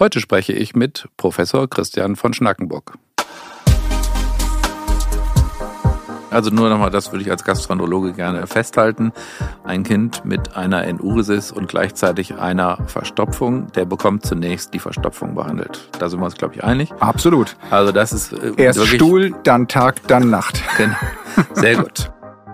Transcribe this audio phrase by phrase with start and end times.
[0.00, 2.94] Heute spreche ich mit Professor Christian von Schnackenburg.
[6.30, 9.12] Also nur nochmal, das würde ich als Gastroenterologe gerne festhalten.
[9.62, 15.90] Ein Kind mit einer Enuresis und gleichzeitig einer Verstopfung, der bekommt zunächst die Verstopfung behandelt.
[15.98, 16.90] Da sind wir uns, glaube ich, einig.
[17.00, 17.58] Absolut.
[17.68, 20.62] Also das ist äh, erst Stuhl, dann Tag, dann Nacht.
[20.78, 20.96] Genau.
[21.52, 22.10] Sehr gut.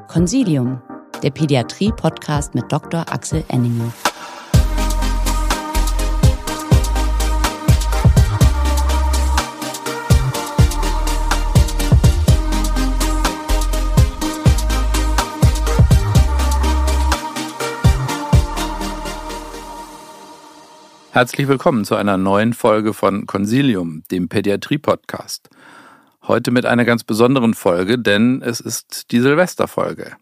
[0.08, 0.82] Consilium,
[1.22, 3.04] der Pädiatrie-Podcast mit Dr.
[3.08, 3.92] Axel Enninger.
[21.16, 25.48] Herzlich willkommen zu einer neuen Folge von Consilium, dem Pädiatrie-Podcast.
[26.28, 30.18] Heute mit einer ganz besonderen Folge, denn es ist die Silvesterfolge.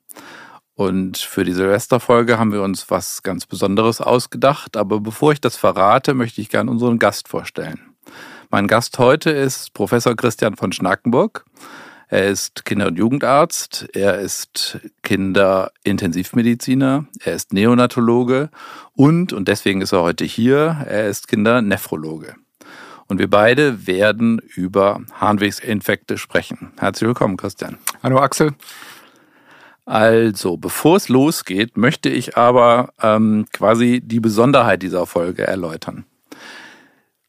[0.74, 4.76] Und für die Silvesterfolge haben wir uns was ganz Besonderes ausgedacht.
[4.76, 7.80] Aber bevor ich das verrate, möchte ich gerne unseren Gast vorstellen.
[8.50, 11.44] Mein Gast heute ist Professor Christian von Schnackenburg.
[12.14, 18.50] Er ist Kinder- und Jugendarzt, er ist Kinderintensivmediziner, er ist Neonatologe
[18.92, 22.36] und, und deswegen ist er heute hier, er ist Kindernephrologe.
[23.08, 26.70] Und wir beide werden über Harnwegsinfekte sprechen.
[26.78, 27.78] Herzlich willkommen, Christian.
[28.00, 28.52] Hallo, Axel.
[29.84, 36.04] Also, bevor es losgeht, möchte ich aber ähm, quasi die Besonderheit dieser Folge erläutern.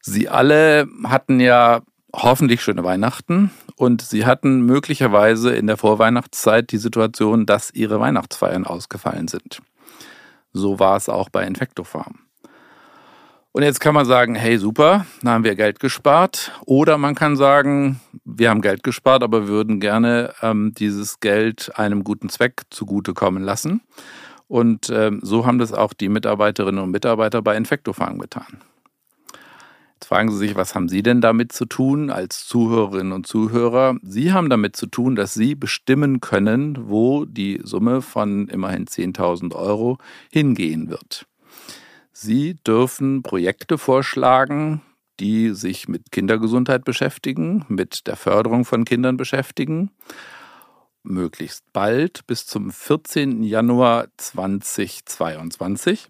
[0.00, 1.80] Sie alle hatten ja
[2.14, 8.64] hoffentlich schöne Weihnachten und sie hatten möglicherweise in der Vorweihnachtszeit die Situation, dass ihre Weihnachtsfeiern
[8.64, 9.60] ausgefallen sind.
[10.52, 12.20] So war es auch bei Infectofarm.
[13.52, 16.52] Und jetzt kann man sagen, hey super, da haben wir Geld gespart.
[16.66, 22.04] Oder man kann sagen, wir haben Geld gespart, aber würden gerne ähm, dieses Geld einem
[22.04, 23.80] guten Zweck zugutekommen lassen.
[24.46, 28.60] Und ähm, so haben das auch die Mitarbeiterinnen und Mitarbeiter bei Infectofarm getan.
[29.96, 33.96] Jetzt fragen Sie sich, was haben Sie denn damit zu tun als Zuhörerinnen und Zuhörer?
[34.02, 39.54] Sie haben damit zu tun, dass Sie bestimmen können, wo die Summe von immerhin 10.000
[39.54, 39.96] Euro
[40.30, 41.26] hingehen wird.
[42.12, 44.82] Sie dürfen Projekte vorschlagen,
[45.18, 49.90] die sich mit Kindergesundheit beschäftigen, mit der Förderung von Kindern beschäftigen
[51.06, 53.42] möglichst bald bis zum 14.
[53.42, 56.08] Januar 2022.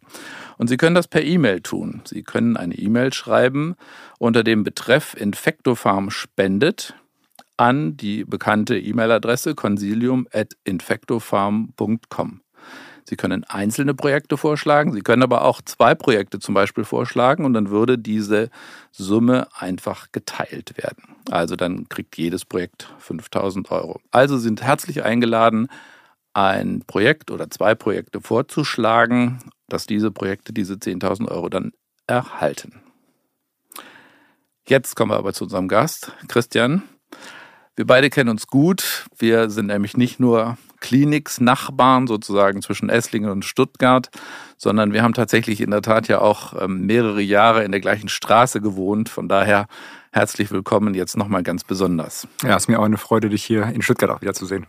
[0.58, 2.02] Und Sie können das per E-Mail tun.
[2.04, 3.74] Sie können eine E-Mail schreiben
[4.18, 6.94] unter dem Betreff Infectofarm spendet
[7.56, 12.40] an die bekannte E-Mail-Adresse consilium.infectofarm.com.
[13.08, 17.54] Sie können einzelne Projekte vorschlagen, Sie können aber auch zwei Projekte zum Beispiel vorschlagen und
[17.54, 18.50] dann würde diese
[18.90, 21.14] Summe einfach geteilt werden.
[21.30, 24.00] Also dann kriegt jedes Projekt 5000 Euro.
[24.10, 25.68] Also sind herzlich eingeladen,
[26.34, 31.72] ein Projekt oder zwei Projekte vorzuschlagen, dass diese Projekte diese 10.000 Euro dann
[32.06, 32.80] erhalten.
[34.68, 36.82] Jetzt kommen wir aber zu unserem Gast, Christian.
[37.76, 39.04] Wir beide kennen uns gut.
[39.16, 44.08] Wir sind nämlich nicht nur Kliniksnachbarn sozusagen zwischen Esslingen und Stuttgart,
[44.56, 48.08] sondern wir haben tatsächlich in der Tat ja auch ähm, mehrere Jahre in der gleichen
[48.08, 49.08] Straße gewohnt.
[49.08, 49.66] Von daher
[50.10, 52.26] herzlich willkommen jetzt nochmal ganz besonders.
[52.42, 54.66] Ja, es ist mir auch eine Freude, dich hier in Stuttgart auch wieder zu sehen.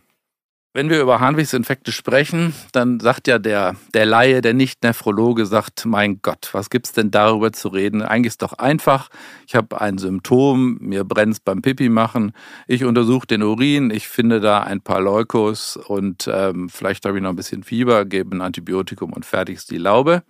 [0.77, 6.21] Wenn wir über Harnwegsinfekte sprechen, dann sagt ja der, der Laie, der Nicht-Nephrologe, sagt, mein
[6.21, 8.03] Gott, was gibt es denn darüber zu reden?
[8.03, 9.09] Eigentlich ist doch einfach.
[9.47, 12.31] Ich habe ein Symptom, mir brennt es beim Pipi machen.
[12.67, 17.23] Ich untersuche den Urin, ich finde da ein paar Leukos und ähm, vielleicht habe ich
[17.23, 20.21] noch ein bisschen Fieber, gebe ein Antibiotikum und fertig ist die Laube.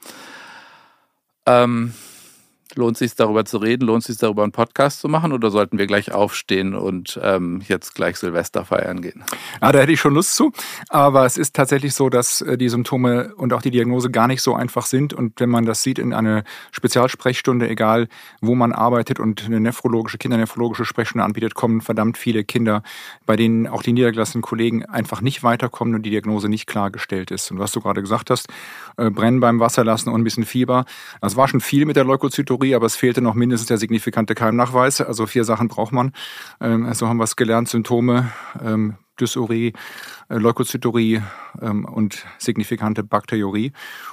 [1.45, 1.91] Ähm,
[2.75, 3.85] Lohnt es sich darüber zu reden?
[3.85, 5.31] Lohnt es sich darüber einen Podcast zu machen?
[5.31, 9.23] Oder sollten wir gleich aufstehen und ähm, jetzt gleich Silvester feiern gehen?
[9.61, 10.51] Ja, da hätte ich schon Lust zu.
[10.89, 14.41] Aber es ist tatsächlich so, dass äh, die Symptome und auch die Diagnose gar nicht
[14.41, 15.13] so einfach sind.
[15.13, 18.07] Und wenn man das sieht in einer Spezialsprechstunde, egal
[18.41, 22.83] wo man arbeitet und eine nephrologische, kindernephrologische Sprechstunde anbietet, kommen verdammt viele Kinder,
[23.25, 27.49] bei denen auch die niedergelassenen Kollegen einfach nicht weiterkommen und die Diagnose nicht klargestellt ist.
[27.51, 28.47] Und was du gerade gesagt hast,
[28.97, 30.85] äh, Brennen beim Wasserlassen und ein bisschen Fieber.
[31.21, 34.35] Das war schon viel mit der Leukozytorie Dysurie, aber es fehlte noch mindestens der signifikante
[34.35, 35.01] Keimnachweis.
[35.01, 36.11] Also vier Sachen braucht man.
[36.59, 37.69] Ähm, so also haben wir es gelernt.
[37.69, 38.31] Symptome,
[38.63, 39.73] ähm, Dysurie,
[40.29, 41.21] äh, Leukozytorie
[41.61, 43.71] ähm, und signifikante Bakteriurie.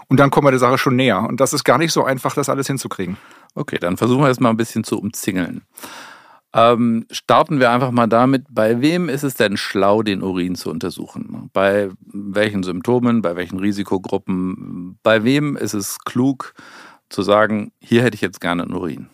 [0.08, 1.22] Und dann kommen wir der Sache schon näher.
[1.22, 3.16] Und das ist gar nicht so einfach, das alles hinzukriegen.
[3.54, 5.62] Okay, dann versuchen wir es mal ein bisschen zu umzingeln.
[6.56, 10.70] Ähm, starten wir einfach mal damit, bei wem ist es denn schlau, den Urin zu
[10.70, 11.50] untersuchen?
[11.52, 14.98] Bei welchen Symptomen, bei welchen Risikogruppen?
[15.02, 16.54] Bei wem ist es klug,
[17.14, 19.08] zu sagen, hier hätte ich jetzt gerne einen Urin?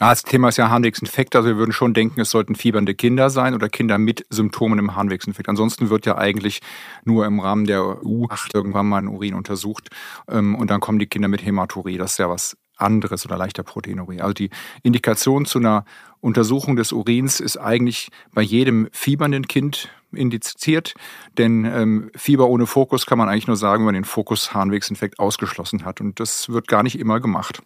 [0.00, 1.36] Ja, das Thema ist ja Harnwegsinfekt.
[1.36, 4.96] Also wir würden schon denken, es sollten fiebernde Kinder sein oder Kinder mit Symptomen im
[4.96, 5.48] Harnwegsinfekt.
[5.48, 6.60] Ansonsten wird ja eigentlich
[7.04, 9.90] nur im Rahmen der U8 irgendwann mal ein Urin untersucht.
[10.28, 11.96] Ähm, und dann kommen die Kinder mit Hämaturie.
[11.96, 14.20] Das ist ja was anderes oder leichter Proteinurie.
[14.20, 14.50] Also die
[14.82, 15.84] Indikation zu einer
[16.20, 20.94] Untersuchung des Urins ist eigentlich bei jedem fiebernden Kind indiziert,
[21.38, 25.84] denn ähm, Fieber ohne Fokus kann man eigentlich nur sagen, wenn man den Fokus-Harnwegsinfekt ausgeschlossen
[25.84, 26.00] hat.
[26.00, 27.62] Und das wird gar nicht immer gemacht.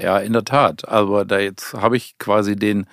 [0.00, 0.88] Ja, in der Tat.
[0.88, 2.86] Aber da jetzt habe ich quasi den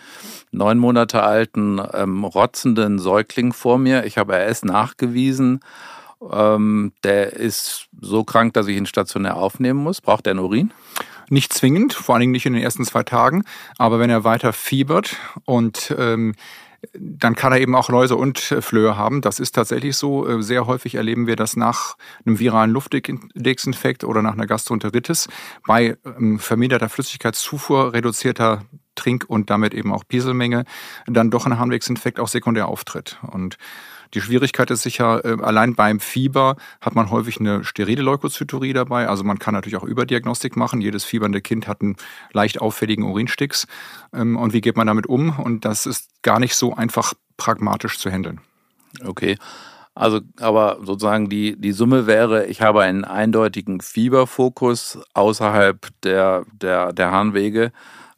[0.52, 4.06] neun Monate alten ähm, rotzenden Säugling vor mir.
[4.06, 5.60] Ich habe RS nachgewiesen.
[6.32, 10.02] Ähm, der ist so krank, dass ich ihn stationär aufnehmen muss.
[10.02, 10.74] Braucht er einen Urin?
[11.30, 13.44] Nicht zwingend, vor allen Dingen nicht in den ersten zwei Tagen.
[13.78, 16.34] Aber wenn er weiter fiebert und ähm,
[16.94, 19.22] dann kann er eben auch Läuse und Flöhe haben.
[19.22, 20.28] Das ist tatsächlich so.
[20.28, 21.96] Äh, sehr häufig erleben wir das nach
[22.26, 25.28] einem viralen Luftwegsinfekt oder nach einer Gastroenteritis
[25.66, 28.64] bei ähm, verminderter Flüssigkeitszufuhr, reduzierter
[28.96, 30.66] Trink- und damit eben auch Pieselmenge
[31.06, 33.20] dann doch ein Harnwegsinfekt auch sekundär auftritt.
[33.22, 33.58] Und
[34.16, 39.08] die Schwierigkeit ist sicher, äh, allein beim Fieber hat man häufig eine sterile Leukozyturie dabei.
[39.10, 40.80] Also man kann natürlich auch Überdiagnostik machen.
[40.80, 41.98] Jedes fiebernde Kind hat einen
[42.32, 43.68] leicht auffälligen Urinsticks.
[44.14, 45.38] Ähm, und wie geht man damit um?
[45.38, 48.40] Und das ist gar nicht so einfach pragmatisch zu handeln.
[49.04, 49.38] Okay.
[49.94, 56.92] Also, aber sozusagen die, die Summe wäre, ich habe einen eindeutigen Fieberfokus außerhalb der, der,
[56.92, 57.72] der Harnwege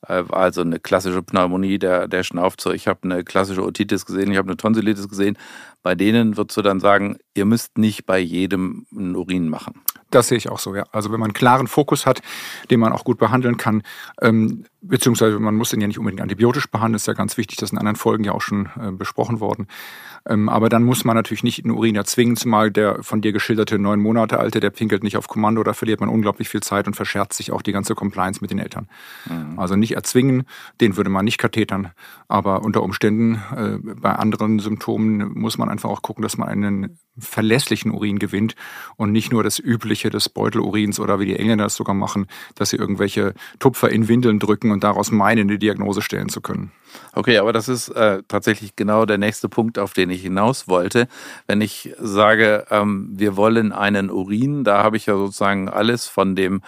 [0.07, 2.71] also eine klassische Pneumonie, der, der schnauft so.
[2.71, 5.38] Ich habe eine klassische Otitis gesehen, ich habe eine Tonsillitis gesehen.
[5.83, 9.81] Bei denen würdest du dann sagen, ihr müsst nicht bei jedem einen Urin machen.
[10.09, 10.86] Das sehe ich auch so, ja.
[10.92, 12.21] Also wenn man einen klaren Fokus hat,
[12.71, 13.83] den man auch gut behandeln kann,
[14.21, 17.69] ähm, beziehungsweise man muss den ja nicht unbedingt antibiotisch behandeln, ist ja ganz wichtig, das
[17.69, 19.68] ist in anderen Folgen ja auch schon äh, besprochen worden.
[20.27, 23.80] Ähm, aber dann muss man natürlich nicht einen Urin erzwingen, zumal der von dir geschilderte
[23.80, 26.95] neun Monate alte, der pinkelt nicht auf Kommando, da verliert man unglaublich viel Zeit und
[26.95, 28.88] verscherzt sich auch die ganze Compliance mit den Eltern.
[29.25, 29.59] Mhm.
[29.59, 30.44] Also nicht erzwingen,
[30.81, 31.92] den würde man nicht kathetern,
[32.27, 37.00] aber unter Umständen äh, bei anderen Symptomen muss man einfach auch gucken, dass man einen
[37.18, 38.56] verlässlichen Urin gewinnt
[38.95, 42.69] und nicht nur das übliche des Beutelurins oder wie die Engländer das sogar machen, dass
[42.69, 46.71] sie irgendwelche Tupfer in Windeln drücken und daraus meinen, eine Diagnose stellen zu können.
[47.13, 51.07] Okay, aber das ist äh, tatsächlich genau der nächste Punkt, auf den ich hinaus wollte.
[51.47, 56.35] Wenn ich sage, ähm, wir wollen einen Urin, da habe ich ja sozusagen alles von
[56.35, 56.61] dem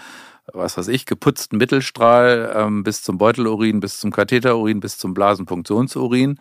[0.53, 6.39] was weiß ich, geputzten Mittelstrahl ähm, bis zum Beutelurin, bis zum Katheterurin, bis zum Blasenpunktionsurin.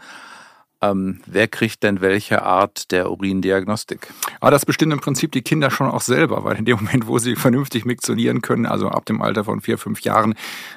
[0.80, 4.12] Ähm, wer kriegt denn welche Art der Urindiagnostik?
[4.40, 7.18] Aber das bestimmt im Prinzip die Kinder schon auch selber, weil in dem Moment, wo
[7.18, 10.34] sie vernünftig miktionieren können, also ab dem Alter von vier, fünf Jahren,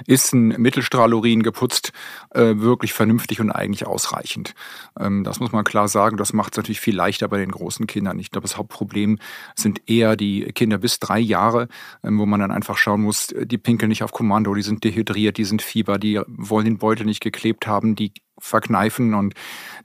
[0.07, 1.91] ist ein Mittelstrahlurin geputzt
[2.31, 4.55] äh, wirklich vernünftig und eigentlich ausreichend.
[4.99, 6.17] Ähm, das muss man klar sagen.
[6.17, 8.17] Das macht es natürlich viel leichter bei den großen Kindern.
[8.19, 9.19] Ich glaube, das Hauptproblem
[9.55, 11.67] sind eher die Kinder bis drei Jahre,
[12.03, 15.37] ähm, wo man dann einfach schauen muss, die pinkeln nicht auf Kommando, die sind dehydriert,
[15.37, 19.33] die sind Fieber, die wollen den Beutel nicht geklebt haben, die verkneifen und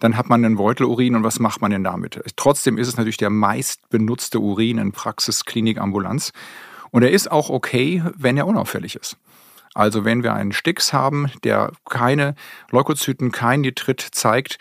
[0.00, 2.20] dann hat man einen Beutelurin und was macht man denn damit?
[2.37, 6.32] Trotzdem ist es natürlich der meist benutzte Urin in Praxis, Klinik, Ambulanz
[6.91, 9.17] und er ist auch okay, wenn er unauffällig ist.
[9.76, 12.35] Also wenn wir einen Stix haben, der keine
[12.70, 14.56] Leukozyten, kein Nitrit zeigt,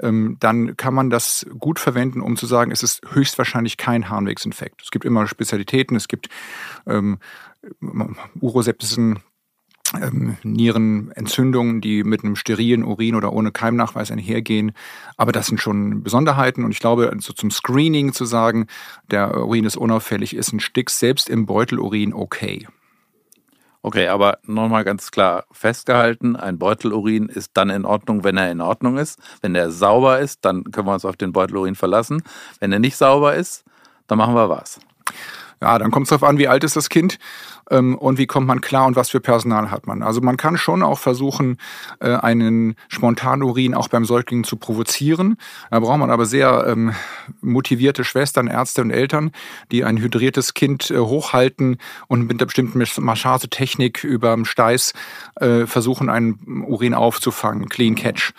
[0.00, 4.80] ähm, dann kann man das gut verwenden, um zu sagen, es ist höchstwahrscheinlich kein Harnwegsinfekt.
[4.82, 6.28] Es gibt immer Spezialitäten, es gibt
[6.86, 7.18] ähm,
[8.40, 9.18] uroseptischen
[10.00, 14.72] ähm, Nierenentzündungen, die mit einem sterilen Urin oder ohne Keimnachweis einhergehen.
[15.16, 16.64] Aber das sind schon Besonderheiten.
[16.64, 18.66] Und ich glaube, so zum Screening zu sagen,
[19.10, 22.66] der Urin ist unauffällig, ist ein Stix selbst im Beutelurin okay.
[23.82, 28.60] Okay, aber nochmal ganz klar festgehalten, ein Beutelurin ist dann in Ordnung, wenn er in
[28.60, 29.18] Ordnung ist.
[29.40, 32.22] Wenn er sauber ist, dann können wir uns auf den Beutelurin verlassen.
[32.58, 33.64] Wenn er nicht sauber ist,
[34.06, 34.80] dann machen wir was.
[35.62, 37.18] Ja, dann kommt es darauf an, wie alt ist das Kind
[37.70, 40.02] ähm, und wie kommt man klar und was für Personal hat man.
[40.02, 41.58] Also man kann schon auch versuchen,
[42.00, 45.36] äh, einen Spontanurin auch beim Säugling zu provozieren.
[45.70, 46.94] Da braucht man aber sehr ähm,
[47.42, 49.32] motivierte Schwestern, Ärzte und Eltern,
[49.70, 51.76] die ein hydriertes Kind äh, hochhalten
[52.08, 54.94] und mit einer bestimmten Massagetechnik über dem Steiß
[55.36, 58.32] äh, versuchen, einen Urin aufzufangen, Clean Catch.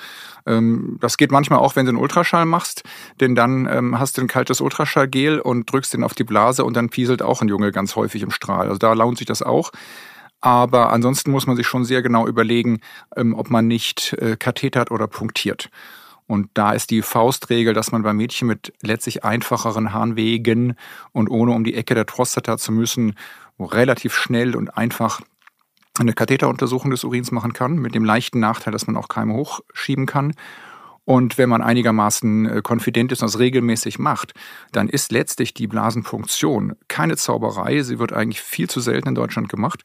[0.45, 2.83] Ähm, das geht manchmal auch, wenn du einen Ultraschall machst,
[3.19, 6.75] denn dann ähm, hast du ein kaltes Ultraschallgel und drückst den auf die Blase und
[6.75, 8.67] dann pieselt auch ein Junge ganz häufig im Strahl.
[8.67, 9.71] Also da lohnt sich das auch.
[10.41, 12.81] Aber ansonsten muss man sich schon sehr genau überlegen,
[13.15, 15.69] ähm, ob man nicht äh, kathetert oder punktiert.
[16.25, 20.75] Und da ist die Faustregel, dass man bei Mädchen mit letztlich einfacheren Harnwegen
[21.12, 23.15] und ohne um die Ecke der Prostata zu müssen,
[23.60, 25.21] relativ schnell und einfach
[26.00, 30.05] eine Katheteruntersuchung des Urins machen kann, mit dem leichten Nachteil, dass man auch Keime hochschieben
[30.05, 30.33] kann.
[31.03, 34.33] Und wenn man einigermaßen äh, konfident ist und das regelmäßig macht,
[34.71, 37.81] dann ist letztlich die Blasenpunktion keine Zauberei.
[37.81, 39.81] Sie wird eigentlich viel zu selten in Deutschland gemacht.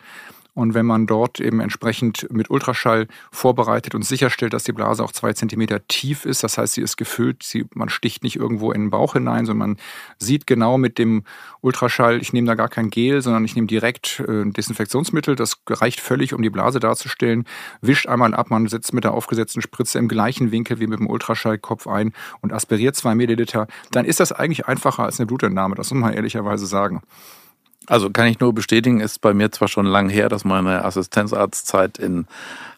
[0.57, 5.13] Und wenn man dort eben entsprechend mit Ultraschall vorbereitet und sicherstellt, dass die Blase auch
[5.13, 8.85] zwei Zentimeter tief ist, das heißt, sie ist gefüllt, sie, man sticht nicht irgendwo in
[8.85, 9.79] den Bauch hinein, sondern man
[10.17, 11.25] sieht genau mit dem
[11.61, 15.61] Ultraschall, ich nehme da gar kein Gel, sondern ich nehme direkt äh, ein Desinfektionsmittel, das
[15.69, 17.45] reicht völlig, um die Blase darzustellen,
[17.83, 21.11] wischt einmal ab, man setzt mit der aufgesetzten Spritze im gleichen Winkel wie mit dem
[21.11, 25.91] Ultraschallkopf ein und aspiriert zwei Milliliter, dann ist das eigentlich einfacher als eine Blutentnahme, das
[25.91, 27.03] muss man ehrlicherweise sagen.
[27.89, 31.99] Also kann ich nur bestätigen, ist bei mir zwar schon lang her, dass meine Assistenzarztzeit
[31.99, 32.27] in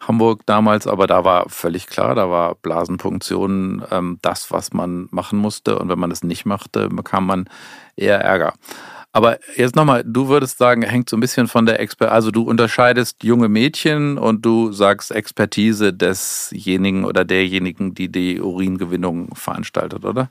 [0.07, 5.39] Hamburg damals, aber da war völlig klar, da war Blasenpunktion ähm, das, was man machen
[5.39, 5.79] musste.
[5.79, 7.49] Und wenn man es nicht machte, bekam man
[7.97, 8.55] eher Ärger.
[9.13, 12.43] Aber jetzt nochmal, du würdest sagen, hängt so ein bisschen von der Expertise, also du
[12.43, 20.31] unterscheidest junge Mädchen und du sagst Expertise desjenigen oder derjenigen, die die Uringewinnung veranstaltet, oder?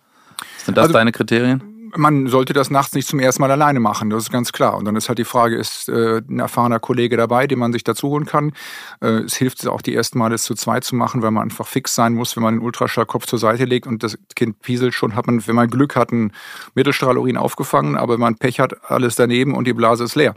[0.64, 1.77] Sind das also, deine Kriterien?
[1.96, 4.76] Man sollte das nachts nicht zum ersten Mal alleine machen, das ist ganz klar.
[4.76, 7.84] Und dann ist halt die Frage, ist äh, ein erfahrener Kollege dabei, den man sich
[7.84, 8.54] dazu holen kann?
[9.02, 11.68] Äh, es hilft auch die ersten Male, es zu zweit zu machen, weil man einfach
[11.68, 15.16] fix sein muss, wenn man den Ultraschallkopf zur Seite legt und das Kind pieselt schon,
[15.16, 16.32] hat man, wenn man Glück hat, einen
[16.76, 20.34] Mittelstrahlurin aufgefangen, aber wenn man Pech hat, alles daneben und die Blase ist leer.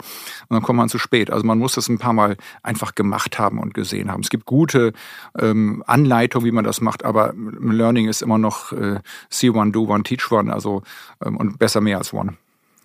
[0.47, 1.31] Und dann kommt man zu spät.
[1.31, 4.21] Also man muss das ein paar Mal einfach gemacht haben und gesehen haben.
[4.21, 4.93] Es gibt gute
[5.37, 9.83] ähm, Anleitungen, wie man das macht, aber Learning ist immer noch äh, see one, do
[9.83, 10.53] one, teach one.
[10.53, 10.83] Also
[11.23, 12.37] ähm, und besser mehr als One.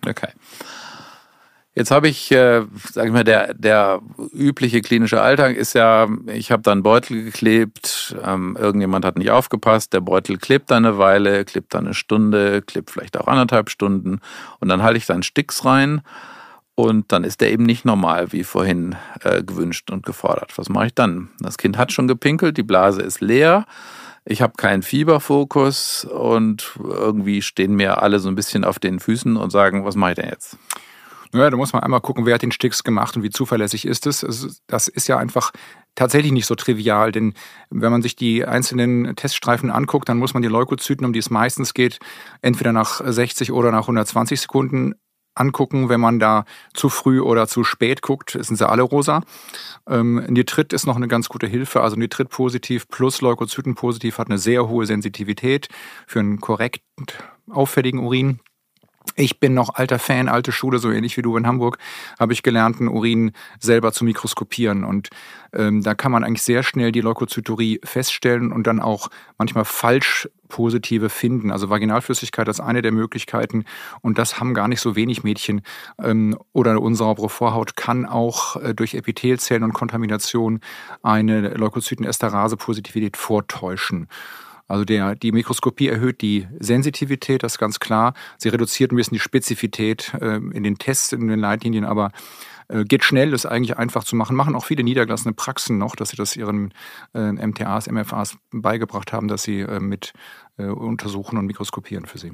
[0.05, 0.29] Okay.
[1.77, 4.01] Jetzt habe ich, äh, sag ich mal, der, der
[4.33, 9.29] übliche klinische Alltag ist ja, ich habe da einen Beutel geklebt, ähm, irgendjemand hat nicht
[9.29, 13.69] aufgepasst, der Beutel klebt da eine Weile, klebt da eine Stunde, klebt vielleicht auch anderthalb
[13.69, 14.21] Stunden
[14.59, 16.01] und dann halte ich da einen Sticks rein
[16.73, 20.57] und dann ist der eben nicht normal, wie vorhin äh, gewünscht und gefordert.
[20.57, 21.29] Was mache ich dann?
[21.39, 23.65] Das Kind hat schon gepinkelt, die Blase ist leer
[24.29, 29.37] ich habe keinen Fieberfokus und irgendwie stehen mir alle so ein bisschen auf den Füßen
[29.37, 30.57] und sagen, was mache ich denn jetzt?
[31.33, 34.07] Naja, da muss man einmal gucken, wer hat den Sticks gemacht und wie zuverlässig ist
[34.07, 34.61] es.
[34.67, 35.51] Das ist ja einfach
[35.95, 37.33] tatsächlich nicht so trivial, denn
[37.69, 41.29] wenn man sich die einzelnen Teststreifen anguckt, dann muss man die Leukozyten, um die es
[41.29, 41.99] meistens geht,
[42.41, 44.93] entweder nach 60 oder nach 120 Sekunden
[45.39, 49.21] angucken, wenn man da zu früh oder zu spät guckt, sind sie alle rosa.
[49.87, 51.81] Ähm, Nitrit ist noch eine ganz gute Hilfe.
[51.81, 55.69] Also Nitrit positiv plus Leukozyten positiv hat eine sehr hohe Sensitivität
[56.05, 56.81] für einen korrekt
[57.49, 58.39] auffälligen Urin.
[59.15, 61.77] Ich bin noch alter Fan, alte Schule, so ähnlich wie du in Hamburg,
[62.19, 64.83] habe ich gelernt, einen Urin selber zu mikroskopieren.
[64.83, 65.09] Und
[65.53, 70.29] ähm, da kann man eigentlich sehr schnell die Leukozyturie feststellen und dann auch manchmal falsch
[70.47, 71.51] positive finden.
[71.51, 73.65] Also Vaginalflüssigkeit ist eine der Möglichkeiten
[74.01, 75.61] und das haben gar nicht so wenig Mädchen.
[76.01, 80.59] Ähm, oder unsaubere Vorhaut kann auch äh, durch Epithelzellen und Kontamination
[81.01, 84.07] eine Leukozytenesterase-Positivität vortäuschen.
[84.67, 88.13] Also der, die Mikroskopie erhöht die Sensitivität, das ist ganz klar.
[88.37, 92.11] Sie reduziert ein bisschen die Spezifität äh, in den Tests, in den Leitlinien, aber
[92.67, 94.35] äh, geht schnell, ist eigentlich einfach zu machen.
[94.35, 96.73] Machen auch viele niedergelassene Praxen noch, dass sie das ihren
[97.13, 100.13] äh, MTAs, MFAs beigebracht haben, dass sie äh, mit
[100.57, 102.33] äh, untersuchen und mikroskopieren für sie.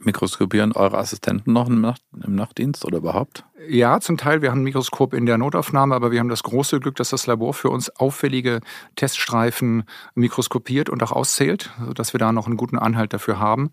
[0.00, 3.44] Mikroskopieren eure Assistenten noch im, Nacht, im Nachtdienst oder überhaupt?
[3.68, 4.42] Ja, zum Teil.
[4.42, 7.26] Wir haben ein Mikroskop in der Notaufnahme, aber wir haben das große Glück, dass das
[7.26, 8.60] Labor für uns auffällige
[8.96, 9.84] Teststreifen
[10.14, 13.70] mikroskopiert und auch auszählt, sodass wir da noch einen guten Anhalt dafür haben.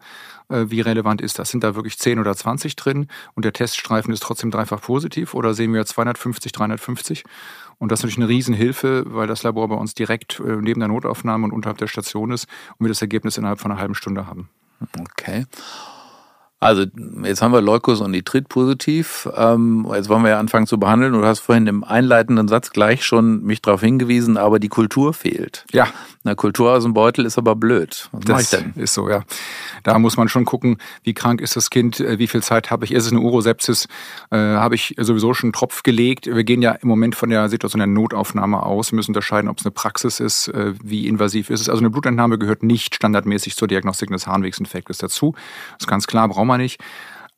[0.47, 1.49] Äh, wie relevant ist das?
[1.49, 5.53] Sind da wirklich 10 oder 20 drin und der Teststreifen ist trotzdem dreifach positiv oder
[5.53, 7.23] sehen wir 250, 350?
[7.79, 10.87] Und das ist natürlich eine Riesenhilfe, weil das Labor bei uns direkt äh, neben der
[10.87, 12.47] Notaufnahme und unterhalb der Station ist
[12.77, 14.49] und wir das Ergebnis innerhalb von einer halben Stunde haben.
[14.99, 15.45] Okay.
[16.62, 16.86] Also
[17.24, 19.27] jetzt haben wir Leukos und Nitrit positiv.
[19.36, 21.12] Ähm, jetzt wollen wir ja anfangen zu behandeln.
[21.12, 25.65] Du hast vorhin im einleitenden Satz gleich schon mich darauf hingewiesen, aber die Kultur fehlt.
[25.72, 25.88] Ja.
[26.24, 28.08] Eine Kultur aus dem Beutel ist aber blöd.
[28.12, 28.74] Was das ich denn?
[28.75, 29.24] ist so, ja.
[29.82, 32.86] Da muss man schon gucken, wie krank ist das Kind, äh, wie viel Zeit habe
[32.86, 33.88] ich, ist es eine Urosepsis,
[34.30, 36.27] äh, habe ich sowieso schon einen Tropf gelegt.
[36.27, 39.65] Wir gehen ja im Moment von der Situation der Notaufnahme aus, müssen unterscheiden, ob es
[39.65, 41.70] eine Praxis ist, äh, wie invasiv ist es.
[41.70, 45.34] Also eine Blutentnahme gehört nicht standardmäßig zur Diagnostik des Harnwegsinfektes dazu.
[45.72, 46.81] Das ist ganz klar, brauchen wir nicht.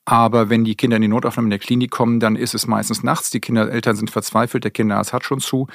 [0.06, 3.04] Aber wenn die Kinder in die Notaufnahme in der Klinik kommen, dann ist es meistens
[3.04, 3.30] nachts.
[3.30, 5.68] Die Kinder, Eltern sind verzweifelt, der Kinderarzt hat schon zu.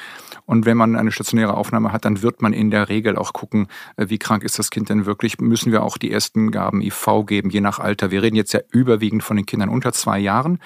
[0.45, 3.68] Und wenn man eine stationäre Aufnahme hat, dann wird man in der Regel auch gucken,
[3.97, 5.40] äh, wie krank ist das Kind denn wirklich.
[5.40, 8.11] Müssen wir auch die ersten Gaben IV geben, je nach Alter.
[8.11, 10.59] Wir reden jetzt ja überwiegend von den Kindern unter zwei Jahren.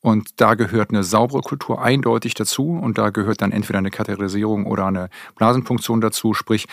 [0.00, 2.70] Und da gehört eine saubere Kultur eindeutig dazu.
[2.70, 6.32] Und da gehört dann entweder eine Katheterisierung oder eine Blasenpunktion dazu.
[6.32, 6.66] Sprich,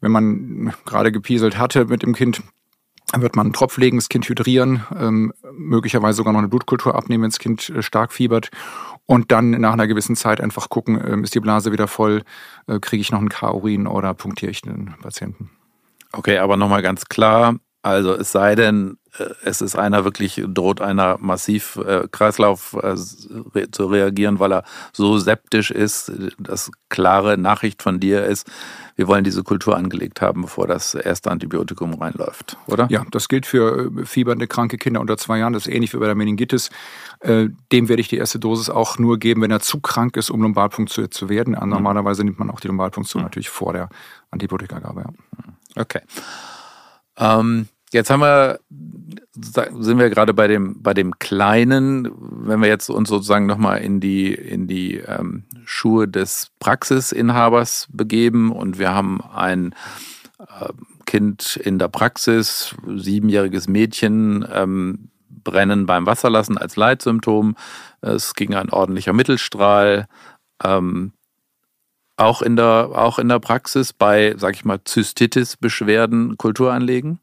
[0.00, 2.42] wenn man gerade gepieselt hatte mit dem Kind,
[3.14, 7.22] wird man einen Tropf legen, das Kind hydrieren, ähm, möglicherweise sogar noch eine Blutkultur abnehmen,
[7.22, 8.50] wenn das Kind äh, stark fiebert.
[9.06, 12.22] Und dann nach einer gewissen Zeit einfach gucken, ähm, ist die Blase wieder voll,
[12.66, 15.50] äh, kriege ich noch einen K-Urin oder punktiere ich den Patienten.
[16.12, 17.56] Okay, aber nochmal ganz klar,
[17.86, 22.96] Also es sei denn, äh, es ist einer wirklich, droht einer massiv äh, Kreislauf äh,
[23.70, 26.10] zu reagieren, weil er so septisch ist.
[26.36, 28.50] Das klare Nachricht von dir ist,
[28.96, 32.88] wir wollen diese Kultur angelegt haben, bevor das erste Antibiotikum reinläuft, oder?
[32.90, 35.52] Ja, das gilt für äh, fiebernde, kranke Kinder unter zwei Jahren.
[35.52, 36.70] Das ist ähnlich wie bei der Meningitis.
[37.20, 40.28] Äh, dem werde ich die erste Dosis auch nur geben, wenn er zu krank ist,
[40.30, 41.56] um lumbalpunktiert zu werden.
[41.56, 41.68] Mhm.
[41.68, 43.26] Normalerweise nimmt man auch die Lumbalpunktion mhm.
[43.26, 43.90] natürlich vor der
[44.32, 45.04] Antibiotikagabe.
[45.04, 45.12] Ja.
[45.80, 46.00] Okay.
[47.18, 48.60] Ähm, Jetzt haben wir,
[49.32, 52.10] sind wir gerade bei dem, bei dem Kleinen,
[52.46, 58.52] wenn wir jetzt uns sozusagen nochmal in die, in die ähm, Schuhe des Praxisinhabers begeben
[58.52, 59.74] und wir haben ein
[60.38, 60.68] äh,
[61.06, 67.56] Kind in der Praxis, siebenjähriges Mädchen, ähm, brennen beim Wasserlassen als Leitsymptom.
[68.02, 70.06] Es ging ein ordentlicher Mittelstrahl.
[70.62, 71.12] Ähm,
[72.18, 77.20] auch in der, auch in der Praxis bei, sag ich mal, Zystitis-Beschwerden Kultur anlegen?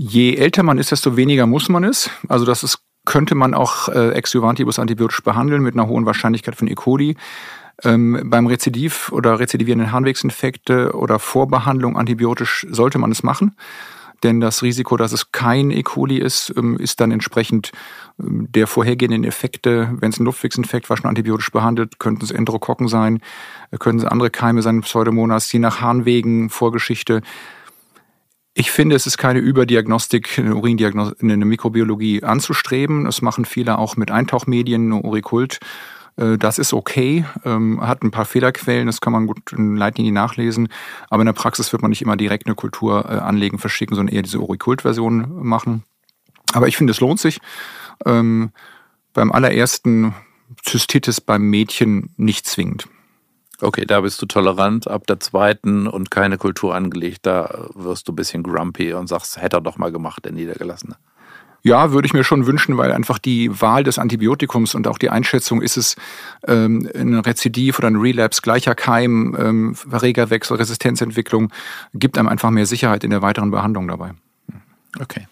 [0.00, 2.08] Je älter man ist, desto weniger muss man es.
[2.28, 6.54] Also das ist, könnte man auch äh, ex juvantibus antibiotisch behandeln mit einer hohen Wahrscheinlichkeit
[6.54, 6.74] von E.
[6.76, 7.16] coli.
[7.82, 13.56] Ähm, beim Rezidiv oder rezidivierenden Harnwegsinfekte oder Vorbehandlung antibiotisch sollte man es machen.
[14.22, 15.82] Denn das Risiko, dass es kein E.
[15.82, 17.72] coli ist, ähm, ist dann entsprechend
[18.20, 19.96] ähm, der vorhergehenden Effekte.
[19.98, 23.20] Wenn es ein Luftwegsinfekt war, schon antibiotisch behandelt, könnten es Enterokokken sein,
[23.72, 27.22] äh, könnten es andere Keime sein, Pseudomonas, je nach Harnwegen, Vorgeschichte.
[28.58, 33.04] Ich finde, es ist keine Überdiagnostik, eine Urindiagnostik, eine Mikrobiologie anzustreben.
[33.04, 35.60] Das machen viele auch mit Eintauchmedien, Urikult.
[36.16, 40.14] Äh, das ist okay, ähm, hat ein paar Fehlerquellen, das kann man gut in Leitlinien
[40.14, 40.70] nachlesen.
[41.08, 44.12] Aber in der Praxis wird man nicht immer direkt eine Kultur äh, anlegen, verschicken, sondern
[44.12, 45.84] eher diese Urikult-Version machen.
[46.52, 47.38] Aber ich finde, es lohnt sich.
[48.06, 48.50] Ähm,
[49.12, 50.16] beim allerersten
[50.64, 52.88] Zystitis beim Mädchen nicht zwingend.
[53.60, 54.88] Okay, da bist du tolerant.
[54.88, 59.40] Ab der zweiten und keine Kultur angelegt, da wirst du ein bisschen grumpy und sagst,
[59.40, 60.96] hätte er doch mal gemacht, der Niedergelassene.
[61.62, 65.10] Ja, würde ich mir schon wünschen, weil einfach die Wahl des Antibiotikums und auch die
[65.10, 65.96] Einschätzung, ist es
[66.46, 71.52] ähm, ein Rezidiv oder ein Relapse, gleicher Keim, ähm, Verregerwechsel, Resistenzentwicklung,
[71.94, 74.12] gibt einem einfach mehr Sicherheit in der weiteren Behandlung dabei.
[75.00, 75.26] Okay.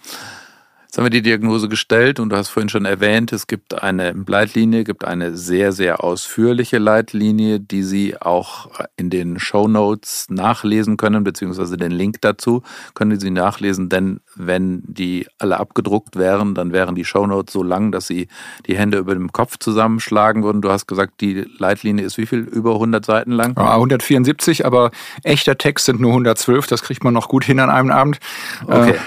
[0.97, 4.15] Jetzt haben wir die Diagnose gestellt und du hast vorhin schon erwähnt, es gibt eine
[4.27, 10.97] Leitlinie, gibt eine sehr, sehr ausführliche Leitlinie, die Sie auch in den Show Notes nachlesen
[10.97, 12.63] können, beziehungsweise den Link dazu
[12.95, 17.63] können Sie nachlesen, denn wenn die alle abgedruckt wären, dann wären die Show Notes so
[17.63, 18.29] lang, dass Sie
[18.67, 20.63] die Hände über dem Kopf zusammenschlagen würden.
[20.63, 22.39] Du hast gesagt, die Leitlinie ist wie viel?
[22.39, 23.55] Über 100 Seiten lang?
[23.59, 24.93] Ja, 174, aber
[25.25, 28.19] echter Text sind nur 112, das kriegt man noch gut hin an einem Abend.
[28.67, 28.93] Okay.
[28.93, 28.99] Äh,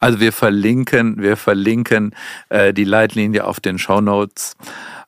[0.00, 2.14] also wir verlinken, wir verlinken
[2.48, 4.54] äh, die Leitlinie auf den Show Notes.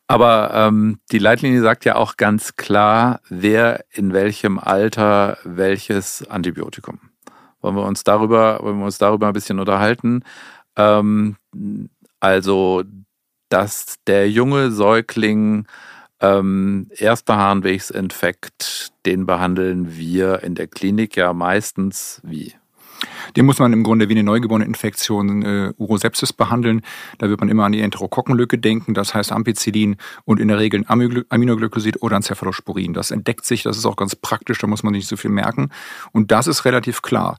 [0.07, 6.98] Aber ähm, die Leitlinie sagt ja auch ganz klar, wer in welchem Alter welches Antibiotikum.
[7.61, 10.22] Wollen wir uns darüber, wollen wir uns darüber ein bisschen unterhalten?
[10.77, 11.37] Ähm,
[12.20, 12.85] also,
[13.51, 15.66] dass der junge Säugling
[16.20, 22.55] ähm, erster Harnwegsinfekt, den behandeln wir in der Klinik ja meistens wie?
[23.37, 26.82] Den muss man im Grunde wie eine neugeborene Infektion äh, Urosepsis behandeln.
[27.18, 30.84] Da wird man immer an die Enterokokkenlücke denken, das heißt Ampicillin und in der Regel
[30.87, 32.94] ein Aminoglykosid oder ein Cephalosporin.
[32.94, 35.70] Das entdeckt sich, das ist auch ganz praktisch, da muss man nicht so viel merken.
[36.12, 37.38] Und das ist relativ klar.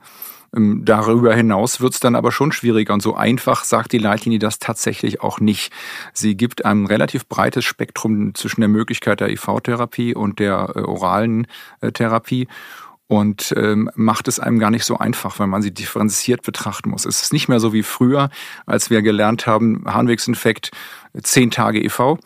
[0.56, 4.40] Ähm, darüber hinaus wird es dann aber schon schwieriger und so einfach sagt die Leitlinie
[4.40, 5.72] das tatsächlich auch nicht.
[6.14, 11.48] Sie gibt ein relativ breites Spektrum zwischen der Möglichkeit der IV-Therapie und der äh, oralen
[11.82, 12.48] äh, Therapie
[13.10, 17.06] und ähm, macht es einem gar nicht so einfach, weil man sie differenziert betrachten muss.
[17.06, 18.30] Es ist nicht mehr so wie früher,
[18.68, 20.70] als wir gelernt haben, Harnwegsinfekt,
[21.24, 22.20] zehn Tage EV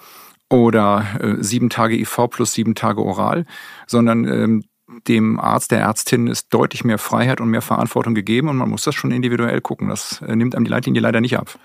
[0.50, 3.46] oder äh, sieben Tage IV plus sieben Tage oral,
[3.88, 4.65] sondern ähm,
[5.08, 8.84] dem Arzt, der Ärztin ist deutlich mehr Freiheit und mehr Verantwortung gegeben und man muss
[8.84, 9.88] das schon individuell gucken.
[9.88, 11.58] Das äh, nimmt einem die Leitlinie leider nicht ab.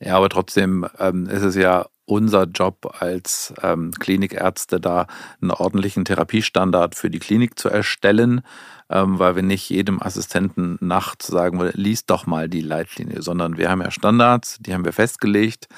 [0.00, 5.06] Ja, aber trotzdem ähm, ist es ja unser Job als ähm, Klinikärzte da
[5.40, 8.42] einen ordentlichen Therapiestandard für die Klinik zu erstellen,
[8.90, 13.70] ähm, weil wir nicht jedem Assistenten nachts sagen, liest doch mal die Leitlinie, sondern wir
[13.70, 15.68] haben ja Standards, die haben wir festgelegt.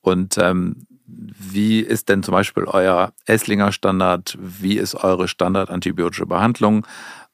[0.00, 4.36] Und ähm, wie ist denn zum Beispiel euer Esslinger Standard?
[4.40, 6.86] Wie ist eure standardantibiotische Behandlung?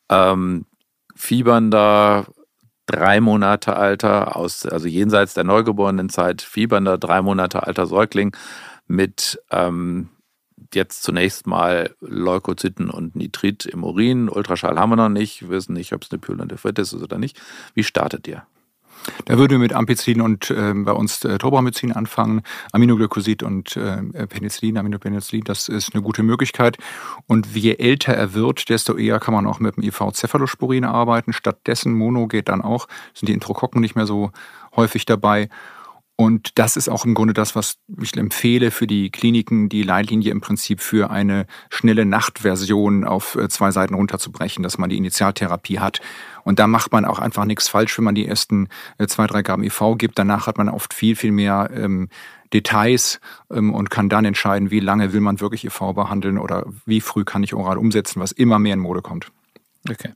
[0.09, 0.67] Ähm,
[1.15, 2.27] fiebernder,
[2.87, 8.37] drei Monate alter, aus, also jenseits der Neugeborenenzeit, fiebernder, drei Monate alter Säugling
[8.87, 10.11] mit ähm,
[10.73, 14.29] jetzt zunächst mal Leukozyten und Nitrit im Urin.
[14.29, 17.41] Ultraschall haben wir noch nicht, wir wissen nicht, ob es eine Pyelonephritis ist oder nicht.
[17.75, 18.47] Wie startet ihr?
[19.25, 24.27] Da würden wir mit Ampicillin und äh, bei uns äh, Tobramycin anfangen, Aminoglycosid und äh,
[24.27, 26.79] Penicillin, Aminopenicillin, das ist eine gute Möglichkeit.
[27.27, 31.33] Und je älter er wird, desto eher kann man auch mit dem IV-Cephalosporin arbeiten.
[31.33, 34.31] Stattdessen Mono geht dann auch, sind die Introkokken nicht mehr so
[34.77, 35.49] häufig dabei.
[36.17, 40.31] Und das ist auch im Grunde das, was ich empfehle für die Kliniken, die Leitlinie
[40.31, 45.81] im Prinzip für eine schnelle Nachtversion auf äh, zwei Seiten runterzubrechen, dass man die Initialtherapie
[45.81, 46.01] hat.
[46.45, 49.43] Und da macht man auch einfach nichts falsch, wenn man die ersten äh, zwei, drei
[49.43, 50.17] Gramm IV gibt.
[50.17, 52.09] Danach hat man oft viel, viel mehr ähm,
[52.53, 57.01] Details ähm, und kann dann entscheiden, wie lange will man wirklich IV behandeln oder wie
[57.01, 59.33] früh kann ich oral umsetzen, was immer mehr in Mode kommt.
[59.91, 60.13] Okay.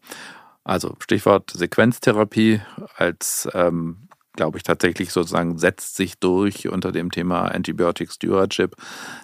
[0.62, 2.60] Also Stichwort Sequenztherapie
[2.96, 4.07] als ähm,
[4.38, 8.76] glaube ich, tatsächlich sozusagen setzt sich durch unter dem Thema Antibiotic Stewardship,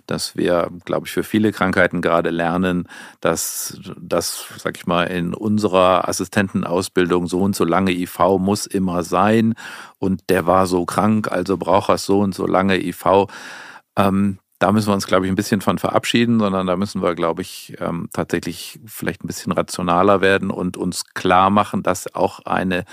[0.07, 2.89] dass wir, glaube ich, für viele Krankheiten gerade lernen,
[3.21, 9.05] dass das, sag ich mal, in unserer Assistentenausbildung so und so lange IV muss immer
[9.05, 9.55] sein
[10.01, 13.29] und der war so krank, also braucht er so und so lange IV.
[13.97, 17.15] Ähm, da müssen wir uns, glaube ich, ein bisschen von verabschieden, sondern da müssen wir,
[17.15, 22.41] glaube ich, ähm, tatsächlich vielleicht ein bisschen rationaler werden und uns klar machen, dass auch
[22.41, 22.85] eine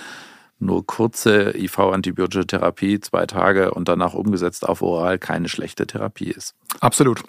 [0.62, 6.56] nur kurze IV-antibiotische Therapie, zwei Tage und danach umgesetzt auf oral, keine schlechte Therapie ist.
[6.80, 7.24] Absolut.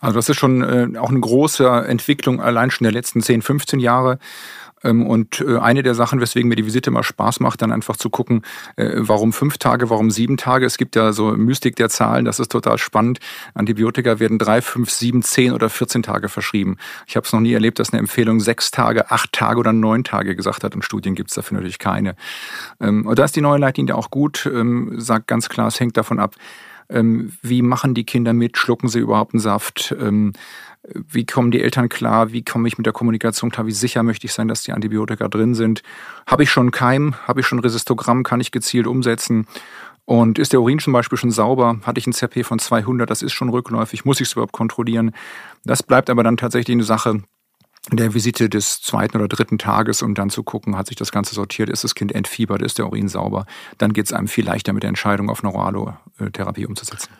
[0.00, 3.80] Also das ist schon äh, auch eine große Entwicklung allein schon der letzten 10, 15
[3.80, 4.18] Jahre.
[4.82, 7.96] Ähm, und äh, eine der Sachen, weswegen mir die Visite immer Spaß macht, dann einfach
[7.96, 8.42] zu gucken,
[8.76, 10.66] äh, warum fünf Tage, warum sieben Tage.
[10.66, 13.18] Es gibt ja so Mystik der Zahlen, das ist total spannend.
[13.54, 16.76] Antibiotika werden drei, fünf, sieben, zehn oder 14 Tage verschrieben.
[17.06, 20.04] Ich habe es noch nie erlebt, dass eine Empfehlung sechs Tage, acht Tage oder neun
[20.04, 22.16] Tage gesagt hat und Studien gibt es dafür natürlich keine.
[22.80, 25.96] Ähm, und da ist die neue Leitlinie auch gut, ähm, sagt ganz klar, es hängt
[25.96, 26.36] davon ab,
[26.92, 29.94] wie machen die Kinder mit, schlucken sie überhaupt einen Saft,
[30.82, 34.26] wie kommen die Eltern klar, wie komme ich mit der Kommunikation klar, wie sicher möchte
[34.26, 35.82] ich sein, dass die Antibiotika drin sind.
[36.26, 39.46] Habe ich schon Keim, habe ich schon Resistogramm, kann ich gezielt umsetzen.
[40.06, 41.80] Und ist der Urin zum Beispiel schon sauber?
[41.82, 43.08] Hatte ich ein CRP von 200?
[43.08, 44.04] Das ist schon rückläufig.
[44.04, 45.12] Muss ich es überhaupt kontrollieren?
[45.64, 47.22] Das bleibt aber dann tatsächlich eine Sache
[47.92, 51.34] der Visite des zweiten oder dritten Tages, um dann zu gucken, hat sich das Ganze
[51.34, 53.46] sortiert, ist das Kind entfiebert, ist der Urin sauber?
[53.78, 57.10] Dann geht es einem viel leichter mit der Entscheidung auf Neuralo-Therapie umzusetzen.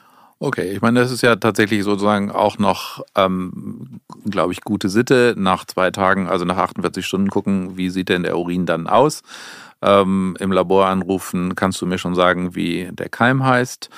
[0.42, 5.34] Okay, ich meine, das ist ja tatsächlich sozusagen auch noch, ähm, glaube ich, gute Sitte.
[5.36, 9.22] Nach zwei Tagen, also nach 48 Stunden gucken, wie sieht denn der Urin dann aus.
[9.82, 13.90] Ähm, Im Labor anrufen, kannst du mir schon sagen, wie der Keim heißt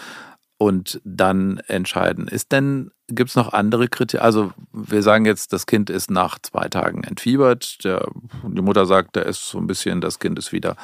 [0.59, 2.27] und dann entscheiden.
[2.27, 4.25] Ist denn, gibt es noch andere Kriterien?
[4.25, 7.85] Also wir sagen jetzt, das Kind ist nach zwei Tagen entfiebert.
[7.85, 8.09] Der,
[8.43, 10.75] die Mutter sagt, da ist so ein bisschen, das Kind ist wieder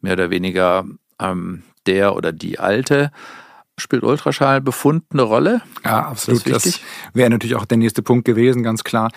[0.00, 0.86] mehr oder weniger
[1.18, 3.10] ähm, der oder die Alte.
[3.82, 5.60] Spielt Ultraschallbefund eine Rolle?
[5.84, 6.48] Ja, absolut.
[6.48, 6.80] Das, das
[7.14, 9.10] wäre natürlich auch der nächste Punkt gewesen, ganz klar.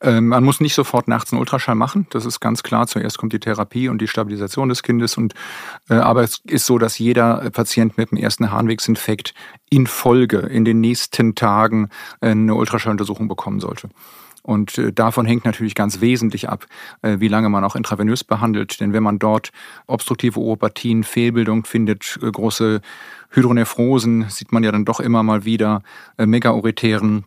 [0.00, 2.08] Ähm, man muss nicht sofort nachts einen Ultraschall machen.
[2.10, 2.88] Das ist ganz klar.
[2.88, 5.16] Zuerst kommt die Therapie und die Stabilisation des Kindes.
[5.16, 5.34] Und,
[5.88, 9.34] äh, aber es ist so, dass jeder Patient mit dem ersten Harnwegsinfekt
[9.70, 11.88] in Folge in den nächsten Tagen
[12.20, 13.88] eine Ultraschalluntersuchung bekommen sollte.
[14.42, 16.66] Und äh, davon hängt natürlich ganz wesentlich ab,
[17.02, 18.80] äh, wie lange man auch intravenös behandelt.
[18.80, 19.50] Denn wenn man dort
[19.86, 22.80] obstruktive Uropathien, Fehlbildung findet, äh, große
[23.30, 25.82] Hydronephrosen, sieht man ja dann doch immer mal wieder,
[26.16, 27.26] Megauritären,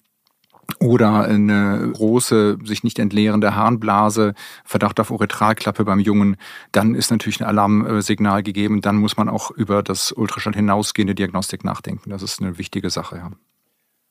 [0.80, 6.38] oder eine große, sich nicht entleerende Harnblase, Verdacht auf Uretralklappe beim Jungen,
[6.72, 8.82] dann ist natürlich ein Alarmsignal gegeben.
[8.82, 12.10] Dann muss man auch über das Ultraschall hinausgehende Diagnostik nachdenken.
[12.10, 13.18] Das ist eine wichtige Sache.
[13.18, 13.32] Ja.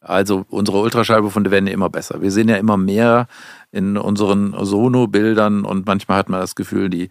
[0.00, 2.22] Also unsere Ultraschallbefunde werden ja immer besser.
[2.22, 3.26] Wir sehen ja immer mehr
[3.70, 7.10] in unseren Sono-Bildern und manchmal hat man das Gefühl, die,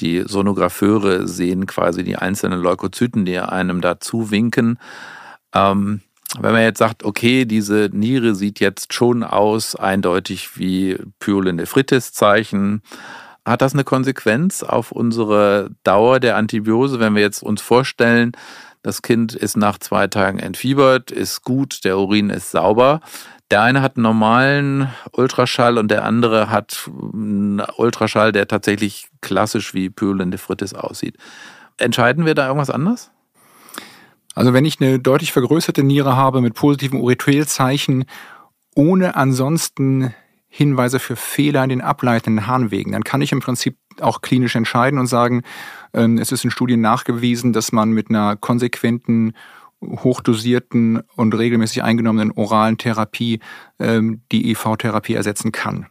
[0.00, 4.78] die Sonographeure sehen quasi die einzelnen Leukozyten, die einem da zuwinken.
[5.54, 6.02] Ähm,
[6.38, 12.82] wenn man jetzt sagt, okay, diese Niere sieht jetzt schon aus, eindeutig wie Pyelonephritis-Zeichen,
[13.46, 18.32] hat das eine Konsequenz auf unsere Dauer der Antibiose, wenn wir jetzt uns vorstellen,
[18.82, 23.00] das Kind ist nach zwei Tagen entfiebert, ist gut, der Urin ist sauber.
[23.50, 29.74] Der eine hat einen normalen Ultraschall und der andere hat einen Ultraschall, der tatsächlich klassisch
[29.74, 31.16] wie Pyelonephritis aussieht.
[31.78, 33.10] Entscheiden wir da irgendwas anders?
[34.34, 38.04] Also wenn ich eine deutlich vergrößerte Niere habe mit positiven Urethrelzeichen,
[38.74, 40.14] ohne ansonsten
[40.48, 44.98] Hinweise für Fehler in den ableitenden Harnwegen, dann kann ich im Prinzip auch klinisch entscheiden
[44.98, 45.42] und sagen,
[45.94, 49.34] ähm, es ist in Studien nachgewiesen, dass man mit einer konsequenten
[49.80, 53.40] hochdosierten und regelmäßig eingenommenen oralen Therapie
[53.78, 55.86] ähm, die EV-Therapie ersetzen kann.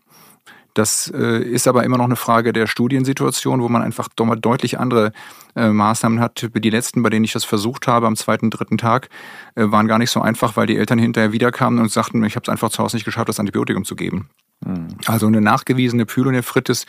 [0.78, 5.12] Das äh, ist aber immer noch eine Frage der Studiensituation, wo man einfach deutlich andere
[5.56, 6.48] äh, Maßnahmen hat.
[6.54, 9.10] Die letzten, bei denen ich das versucht habe, am zweiten, dritten Tag,
[9.56, 12.44] äh, waren gar nicht so einfach, weil die Eltern hinterher wiederkamen und sagten, ich habe
[12.44, 14.30] es einfach zu Hause nicht geschafft, das Antibiotikum zu geben.
[14.64, 14.90] Mhm.
[15.08, 16.86] Also eine nachgewiesene Pyelonephritis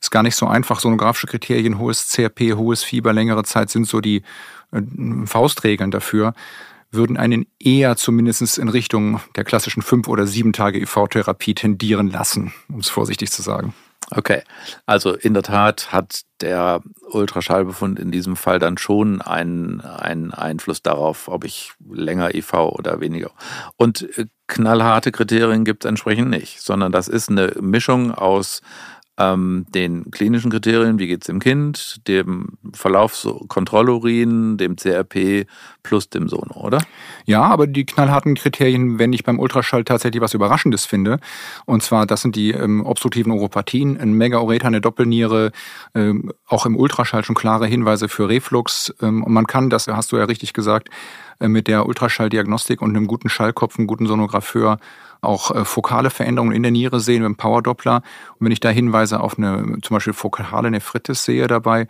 [0.00, 0.80] ist gar nicht so einfach.
[0.80, 4.22] Sonografische Kriterien, hohes CRP, hohes Fieber, längere Zeit sind so die
[4.72, 4.80] äh,
[5.26, 6.34] Faustregeln dafür
[6.90, 12.52] würden einen eher zumindest in Richtung der klassischen fünf oder sieben Tage IV-Therapie tendieren lassen,
[12.68, 13.74] um es vorsichtig zu sagen.
[14.10, 14.42] Okay,
[14.84, 16.80] also in der Tat hat der
[17.10, 23.00] Ultraschallbefund in diesem Fall dann schon einen, einen Einfluss darauf, ob ich länger IV oder
[23.00, 23.32] weniger.
[23.76, 28.62] Und äh, knallharte Kriterien gibt es entsprechend nicht, sondern das ist eine Mischung aus
[29.18, 35.46] ähm, den klinischen Kriterien, wie geht es dem Kind, dem Verlaufskontrollurin, dem CRP
[35.82, 36.78] plus dem Sono, oder?
[37.24, 41.18] Ja, aber die knallharten Kriterien, wenn ich beim Ultraschall tatsächlich was Überraschendes finde,
[41.64, 45.52] und zwar das sind die ähm, obstruktiven Oropathien, ein Megaureter, eine Doppelniere,
[45.94, 48.94] ähm, auch im Ultraschall schon klare Hinweise für Reflux.
[49.00, 50.88] Ähm, und man kann, das hast du ja richtig gesagt,
[51.40, 54.78] äh, mit der Ultraschalldiagnostik und einem guten Schallkopf, einem guten Sonographeur
[55.20, 57.96] auch äh, fokale Veränderungen in der Niere sehen mit dem Powerdoppler.
[58.38, 61.88] Und wenn ich da Hinweise auf eine zum Beispiel fokale Nephritis sehe dabei,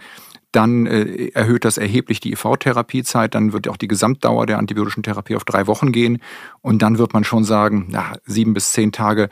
[0.52, 5.36] dann äh, erhöht das erheblich die IV-Therapiezeit, dann wird auch die Gesamtdauer der antibiotischen Therapie
[5.36, 6.22] auf drei Wochen gehen
[6.62, 9.28] und dann wird man schon sagen, na, sieben bis zehn Tage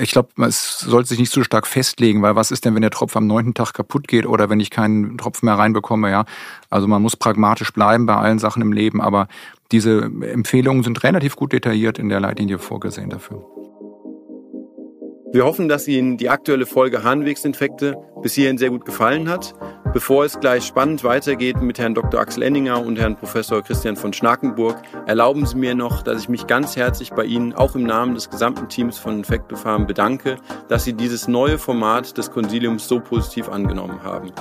[0.00, 2.90] ich glaube, es sollte sich nicht zu stark festlegen, weil was ist denn, wenn der
[2.90, 6.24] Tropf am neunten Tag kaputt geht oder wenn ich keinen Tropf mehr reinbekomme, ja?
[6.70, 9.28] Also man muss pragmatisch bleiben bei allen Sachen im Leben, aber
[9.72, 13.44] diese Empfehlungen sind relativ gut detailliert in der Leitlinie vorgesehen dafür.
[15.32, 19.54] Wir hoffen, dass Ihnen die aktuelle Folge Harnwegsinfekte bis hierhin sehr gut gefallen hat.
[19.92, 22.20] Bevor es gleich spannend weitergeht mit Herrn Dr.
[22.20, 26.46] Axel Enninger und Herrn Professor Christian von Schnakenburg, erlauben Sie mir noch, dass ich mich
[26.46, 30.36] ganz herzlich bei Ihnen, auch im Namen des gesamten Teams von Infectofarm, bedanke,
[30.68, 34.32] dass Sie dieses neue Format des Konsiliums so positiv angenommen haben.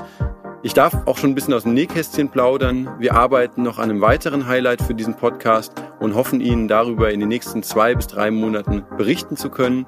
[0.65, 2.89] Ich darf auch schon ein bisschen aus dem Nähkästchen plaudern.
[2.97, 7.19] Wir arbeiten noch an einem weiteren Highlight für diesen Podcast und hoffen Ihnen darüber in
[7.19, 9.85] den nächsten zwei bis drei Monaten berichten zu können.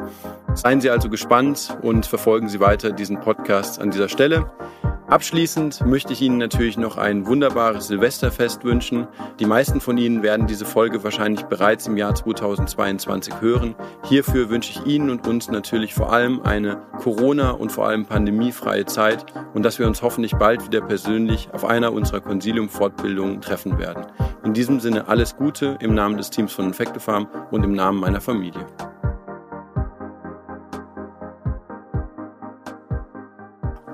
[0.54, 4.52] Seien Sie also gespannt und verfolgen Sie weiter diesen Podcast an dieser Stelle.
[5.08, 9.08] Abschließend möchte ich Ihnen natürlich noch ein wunderbares Silvesterfest wünschen.
[9.40, 13.74] Die meisten von Ihnen werden diese Folge wahrscheinlich bereits im Jahr 2022 hören.
[14.04, 18.86] Hierfür wünsche ich Ihnen und uns natürlich vor allem eine Corona- und vor allem pandemiefreie
[18.86, 24.06] Zeit und dass wir uns hoffentlich bald wieder persönlich auf einer unserer Consilium-Fortbildungen treffen werden.
[24.44, 28.22] In diesem Sinne alles Gute im Namen des Teams von Infectofarm und im Namen meiner
[28.22, 28.66] Familie.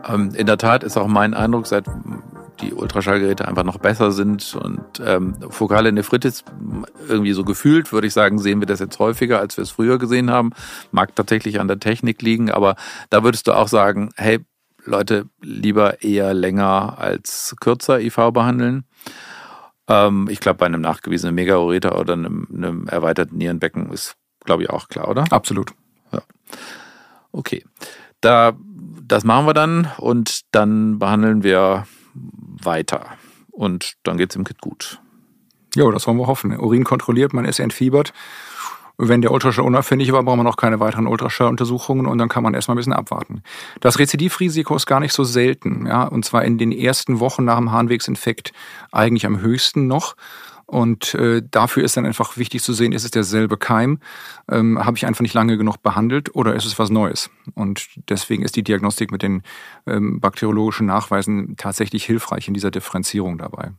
[0.07, 1.85] Ähm, in der Tat ist auch mein Eindruck, seit
[2.61, 6.43] die Ultraschallgeräte einfach noch besser sind und ähm, fokale Nephritis
[7.07, 9.97] irgendwie so gefühlt, würde ich sagen, sehen wir das jetzt häufiger, als wir es früher
[9.97, 10.51] gesehen haben.
[10.91, 12.75] Mag tatsächlich an der Technik liegen, aber
[13.09, 14.39] da würdest du auch sagen, hey,
[14.85, 18.85] Leute, lieber eher länger als kürzer IV behandeln.
[19.87, 24.69] Ähm, ich glaube, bei einem nachgewiesenen Megaureter oder einem, einem erweiterten Nierenbecken ist, glaube ich,
[24.69, 25.25] auch klar, oder?
[25.31, 25.71] Absolut.
[26.11, 26.21] Ja.
[27.31, 27.63] Okay.
[28.21, 28.53] Da
[29.07, 33.05] das machen wir dann und dann behandeln wir weiter.
[33.51, 34.99] Und dann geht es dem Kind gut.
[35.75, 36.57] Ja, das wollen wir hoffen.
[36.57, 38.13] Urin kontrolliert, man ist entfiebert.
[38.97, 42.53] Wenn der Ultraschall unauffällig war, braucht man noch keine weiteren Ultraschalluntersuchungen und dann kann man
[42.53, 43.41] erstmal ein bisschen abwarten.
[43.79, 47.57] Das Rezidivrisiko ist gar nicht so selten, ja, und zwar in den ersten Wochen nach
[47.57, 48.53] dem Harnwegsinfekt
[48.91, 50.15] eigentlich am höchsten noch.
[50.65, 53.99] Und äh, dafür ist dann einfach wichtig zu sehen, ist es derselbe Keim?
[54.49, 57.29] Ähm, Habe ich einfach nicht lange genug behandelt oder ist es was Neues?
[57.53, 59.43] Und deswegen ist die Diagnostik mit den
[59.85, 63.71] ähm, bakteriologischen Nachweisen tatsächlich hilfreich in dieser Differenzierung dabei.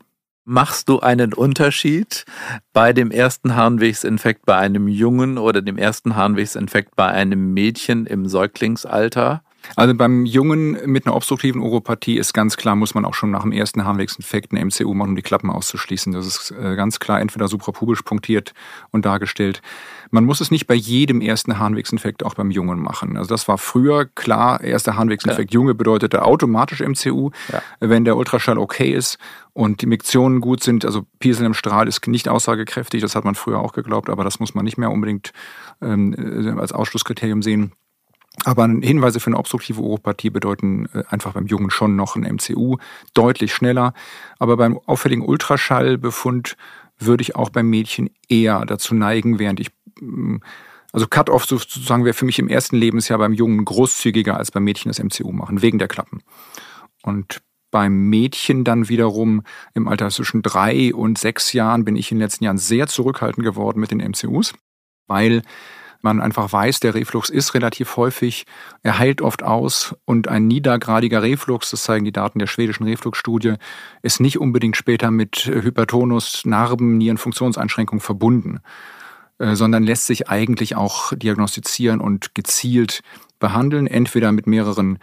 [0.46, 2.26] Machst du einen Unterschied
[2.74, 8.28] bei dem ersten Harnwegsinfekt bei einem Jungen oder dem ersten Harnwegsinfekt bei einem Mädchen im
[8.28, 9.42] Säuglingsalter?
[9.76, 13.42] Also beim Jungen mit einer obstruktiven Oropathie ist ganz klar, muss man auch schon nach
[13.42, 16.12] dem ersten Harnwegsinfekt eine MCU machen, um die Klappen auszuschließen.
[16.12, 18.52] Das ist äh, ganz klar entweder suprapubisch punktiert
[18.90, 19.62] und dargestellt.
[20.14, 23.16] Man muss es nicht bei jedem ersten Harnwegsinfekt auch beim Jungen machen.
[23.16, 25.54] Also das war früher klar, erster Harnwegsinfekt ja.
[25.58, 27.30] Junge bedeutete automatisch MCU.
[27.52, 27.60] Ja.
[27.80, 29.18] Wenn der Ultraschall okay ist
[29.54, 33.34] und die Miktionen gut sind, also Piesel im Strahl ist nicht aussagekräftig, das hat man
[33.34, 35.32] früher auch geglaubt, aber das muss man nicht mehr unbedingt
[35.82, 37.72] ähm, äh, als Ausschlusskriterium sehen.
[38.44, 42.76] Aber Hinweise für eine obstruktive Oropathie bedeuten äh, einfach beim Jungen schon noch ein MCU,
[43.14, 43.94] deutlich schneller.
[44.38, 46.56] Aber beim auffälligen Ultraschallbefund
[46.98, 49.70] würde ich auch beim Mädchen eher dazu neigen, während ich,
[50.92, 54.90] also Cut-off sozusagen wäre für mich im ersten Lebensjahr beim Jungen großzügiger als beim Mädchen
[54.90, 56.22] das MCU machen, wegen der Klappen.
[57.02, 59.42] Und beim Mädchen dann wiederum
[59.74, 63.44] im Alter zwischen drei und sechs Jahren bin ich in den letzten Jahren sehr zurückhaltend
[63.44, 64.54] geworden mit den MCUs,
[65.08, 65.42] weil
[66.00, 68.44] man einfach weiß, der Reflux ist relativ häufig,
[68.82, 73.54] er heilt oft aus und ein niedergradiger Reflux, das zeigen die Daten der schwedischen Refluxstudie,
[74.02, 78.60] ist nicht unbedingt später mit Hypertonus, Narben, Nierenfunktionseinschränkung verbunden,
[79.38, 83.00] sondern lässt sich eigentlich auch diagnostizieren und gezielt
[83.38, 84.98] behandeln, entweder mit mehreren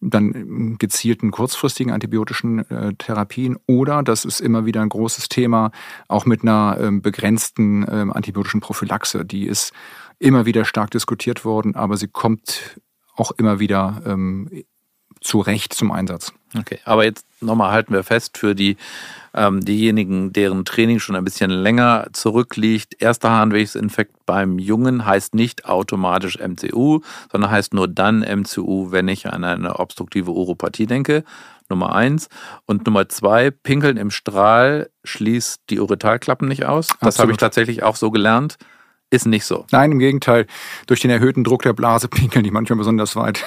[0.00, 5.70] dann gezielten kurzfristigen antibiotischen äh, Therapien oder das ist immer wieder ein großes Thema,
[6.08, 9.24] auch mit einer ähm, begrenzten ähm, antibiotischen Prophylaxe.
[9.24, 9.72] Die ist
[10.18, 12.80] immer wieder stark diskutiert worden, aber sie kommt
[13.14, 14.50] auch immer wieder ähm,
[15.26, 16.32] zu Recht zum Einsatz.
[16.56, 18.76] Okay, aber jetzt nochmal halten wir fest für die
[19.34, 23.00] ähm, diejenigen, deren Training schon ein bisschen länger zurückliegt.
[23.00, 29.26] Erster Harnwegsinfekt beim Jungen heißt nicht automatisch MCU, sondern heißt nur dann MCU, wenn ich
[29.26, 31.24] an eine obstruktive Uropathie denke.
[31.68, 32.28] Nummer eins.
[32.64, 36.88] Und Nummer zwei, Pinkeln im Strahl schließt die Uretalklappen nicht aus.
[37.00, 38.56] Das habe ich tatsächlich auch so gelernt.
[39.10, 39.66] Ist nicht so.
[39.70, 40.46] Nein, im Gegenteil.
[40.86, 43.44] Durch den erhöhten Druck der Blase pinkeln die manchmal besonders weit.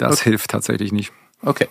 [0.00, 0.30] Das okay.
[0.30, 1.12] hilft tatsächlich nicht.
[1.42, 1.68] Okay.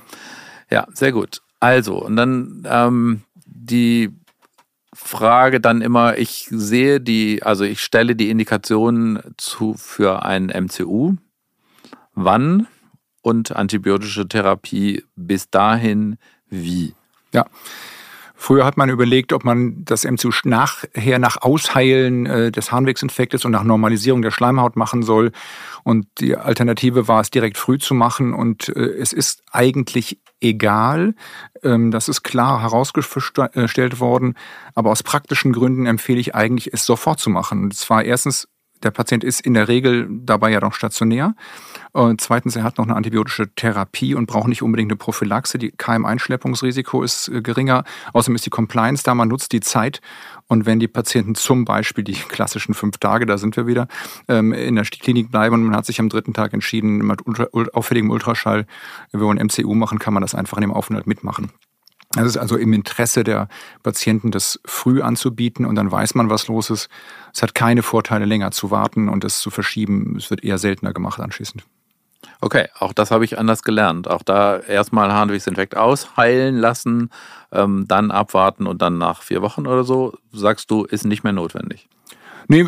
[0.69, 1.41] Ja, sehr gut.
[1.59, 4.11] Also, und dann ähm, die
[4.93, 11.15] Frage dann immer, ich sehe die, also ich stelle die Indikationen zu für ein MCU.
[12.13, 12.67] Wann
[13.21, 16.17] und antibiotische Therapie bis dahin
[16.49, 16.93] wie?
[17.33, 17.45] Ja.
[18.41, 23.51] Früher hat man überlegt, ob man das MCU nachher nach Ausheilen äh, des Harnwegsinfektes und
[23.51, 25.33] nach Normalisierung der Schleimhaut machen soll.
[25.83, 28.33] Und die Alternative war es direkt früh zu machen.
[28.33, 31.15] Und äh, es ist eigentlich egal.
[31.63, 34.35] Ähm, das ist klar herausgestellt worden.
[34.73, 37.63] Aber aus praktischen Gründen empfehle ich eigentlich, es sofort zu machen.
[37.63, 38.47] Und zwar erstens
[38.83, 41.35] der Patient ist in der Regel dabei ja noch stationär.
[41.91, 45.57] Und zweitens, er hat noch eine antibiotische Therapie und braucht nicht unbedingt eine Prophylaxe.
[45.57, 47.83] Die Keimeinschleppungsrisiko ist äh, geringer.
[48.13, 50.01] Außerdem ist die Compliance da, man nutzt die Zeit.
[50.47, 53.87] Und wenn die Patienten zum Beispiel die klassischen fünf Tage, da sind wir wieder,
[54.27, 57.21] ähm, in der Klinik bleiben und man hat sich am dritten Tag entschieden, mit
[57.73, 58.65] auffälligem Ultraschall,
[59.11, 61.51] wenn wir ein MCU machen, kann man das einfach in dem Aufenthalt mitmachen.
[62.15, 63.47] Es ist also im Interesse der
[63.83, 66.89] Patienten, das früh anzubieten und dann weiß man, was los ist.
[67.33, 70.15] Es hat keine Vorteile, länger zu warten und es zu verschieben.
[70.17, 71.63] Es wird eher seltener gemacht anschließend.
[72.41, 74.07] Okay, auch das habe ich anders gelernt.
[74.07, 77.11] Auch da erstmal Harnwegsinfekt ausheilen lassen,
[77.51, 81.33] ähm, dann abwarten und dann nach vier Wochen oder so, sagst du, ist nicht mehr
[81.33, 81.89] notwendig.
[82.51, 82.65] Nee,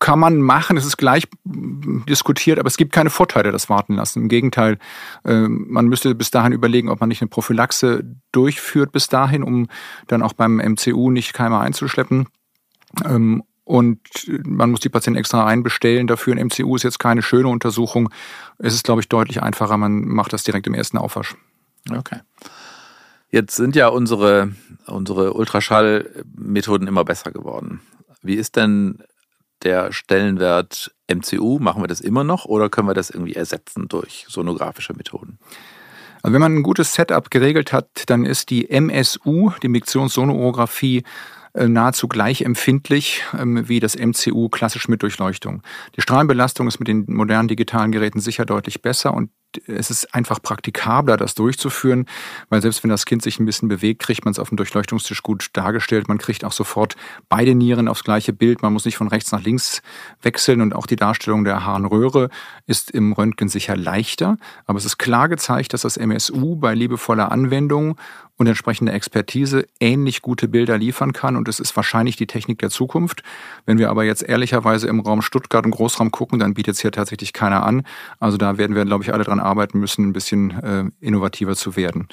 [0.00, 4.22] kann man machen, es ist gleich diskutiert, aber es gibt keine Vorteile, das warten lassen.
[4.22, 4.76] Im Gegenteil,
[5.24, 9.68] ähm, man müsste bis dahin überlegen, ob man nicht eine Prophylaxe durchführt bis dahin, um
[10.08, 12.26] dann auch beim MCU nicht Keime einzuschleppen.
[13.04, 14.00] Ähm, und
[14.44, 16.34] man muss die Patienten extra einbestellen dafür.
[16.34, 18.10] Ein MCU ist jetzt keine schöne Untersuchung.
[18.58, 19.76] Es ist, glaube ich, deutlich einfacher.
[19.76, 21.36] Man macht das direkt im ersten Aufwasch.
[21.88, 22.18] Okay.
[23.30, 24.52] Jetzt sind ja unsere,
[24.86, 27.80] unsere Ultraschallmethoden immer besser geworden.
[28.22, 29.02] Wie ist denn
[29.62, 31.58] der Stellenwert MCU?
[31.58, 35.38] Machen wir das immer noch oder können wir das irgendwie ersetzen durch sonografische Methoden?
[36.22, 41.02] Also wenn man ein gutes Setup geregelt hat, dann ist die MSU, die Miktionssonographie,
[41.54, 45.62] äh, nahezu gleich empfindlich ähm, wie das MCU klassisch mit Durchleuchtung.
[45.96, 49.30] Die Strahlenbelastung ist mit den modernen digitalen Geräten sicher deutlich besser und
[49.66, 52.06] es ist einfach praktikabler, das durchzuführen,
[52.48, 55.22] weil selbst wenn das Kind sich ein bisschen bewegt, kriegt man es auf dem Durchleuchtungstisch
[55.22, 56.08] gut dargestellt.
[56.08, 56.96] Man kriegt auch sofort
[57.28, 58.62] beide Nieren aufs gleiche Bild.
[58.62, 59.82] Man muss nicht von rechts nach links
[60.20, 62.28] wechseln und auch die Darstellung der Harnröhre
[62.66, 64.36] ist im Röntgen sicher leichter.
[64.66, 67.96] Aber es ist klar gezeigt, dass das MSU bei liebevoller Anwendung
[68.36, 71.36] und entsprechender Expertise ähnlich gute Bilder liefern kann.
[71.36, 73.22] Und es ist wahrscheinlich die Technik der Zukunft.
[73.66, 76.92] Wenn wir aber jetzt ehrlicherweise im Raum Stuttgart und Großraum gucken, dann bietet es hier
[76.92, 77.84] tatsächlich keiner an.
[78.18, 81.76] Also da werden wir, glaube ich, alle dran arbeiten müssen, ein bisschen äh, innovativer zu
[81.76, 82.08] werden.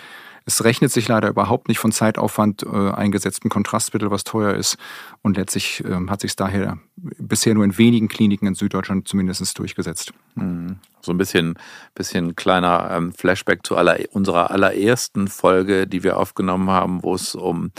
[0.50, 4.78] Es rechnet sich leider überhaupt nicht von Zeitaufwand äh, eingesetzten Kontrastmittel, was teuer ist.
[5.22, 10.12] Und letztlich äh, hat sich daher bisher nur in wenigen Kliniken in Süddeutschland zumindest durchgesetzt.
[10.34, 10.80] Mhm.
[11.02, 11.54] So ein bisschen,
[11.94, 17.36] bisschen kleiner ähm, Flashback zu aller, unserer allerersten Folge, die wir aufgenommen haben, wo es
[17.36, 17.72] um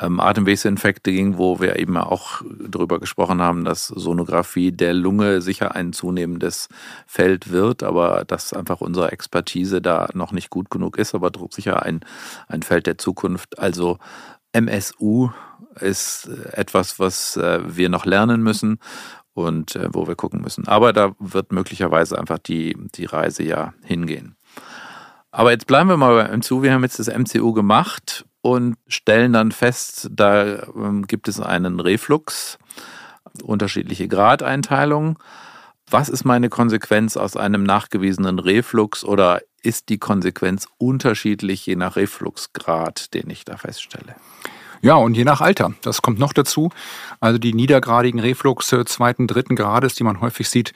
[0.00, 5.74] ähm, Atemwegsinfekte ging, wo wir eben auch darüber gesprochen haben, dass Sonographie der Lunge sicher
[5.74, 6.68] ein zunehmendes
[7.06, 11.82] Feld wird, aber dass einfach unsere Expertise da noch nicht gut genug ist, aber sicher
[11.82, 12.00] ein,
[12.48, 13.58] ein Feld der Zukunft.
[13.58, 13.98] Also
[14.52, 15.30] MSU
[15.78, 18.78] ist etwas, was äh, wir noch lernen müssen
[19.34, 20.66] und äh, wo wir gucken müssen.
[20.66, 24.36] Aber da wird möglicherweise einfach die, die Reise ja hingehen.
[25.30, 26.62] Aber jetzt bleiben wir mal beim MCU.
[26.62, 31.80] Wir haben jetzt das MCU gemacht und stellen dann fest, da ähm, gibt es einen
[31.80, 32.58] Reflux,
[33.42, 35.16] unterschiedliche Gradeinteilungen.
[35.90, 41.96] Was ist meine Konsequenz aus einem nachgewiesenen Reflux oder ist die Konsequenz unterschiedlich je nach
[41.96, 44.14] Refluxgrad, den ich da feststelle?
[44.82, 45.74] Ja, und je nach Alter.
[45.82, 46.70] Das kommt noch dazu.
[47.20, 50.72] Also die niedergradigen Refluxe zweiten, dritten Grades, die man häufig sieht,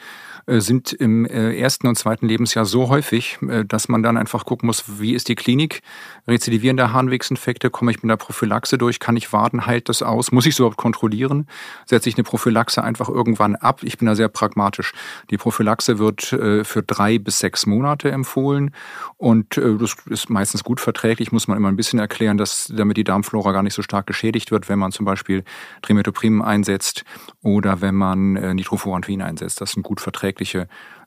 [0.46, 4.66] sind im äh, ersten und zweiten Lebensjahr so häufig, äh, dass man dann einfach gucken
[4.66, 5.80] muss, wie ist die Klinik?
[6.28, 9.00] Rezidivierende Harnwegsinfekte, komme ich mit einer Prophylaxe durch?
[9.00, 9.66] Kann ich warten?
[9.66, 10.32] Heilt das aus?
[10.32, 11.46] Muss ich es überhaupt kontrollieren?
[11.86, 13.82] Setze ich eine Prophylaxe einfach irgendwann ab?
[13.82, 14.92] Ich bin da sehr pragmatisch.
[15.30, 18.72] Die Prophylaxe wird für drei bis sechs Monate empfohlen
[19.16, 23.04] und das ist meistens gut verträglich, muss man immer ein bisschen erklären, dass damit die
[23.04, 25.44] Darmflora gar nicht so stark geschädigt wird, wenn man zum Beispiel
[25.82, 27.04] Trimetoprim einsetzt
[27.42, 29.60] oder wenn man Nitrofurantoin einsetzt.
[29.60, 30.33] Das sind gut verträgliche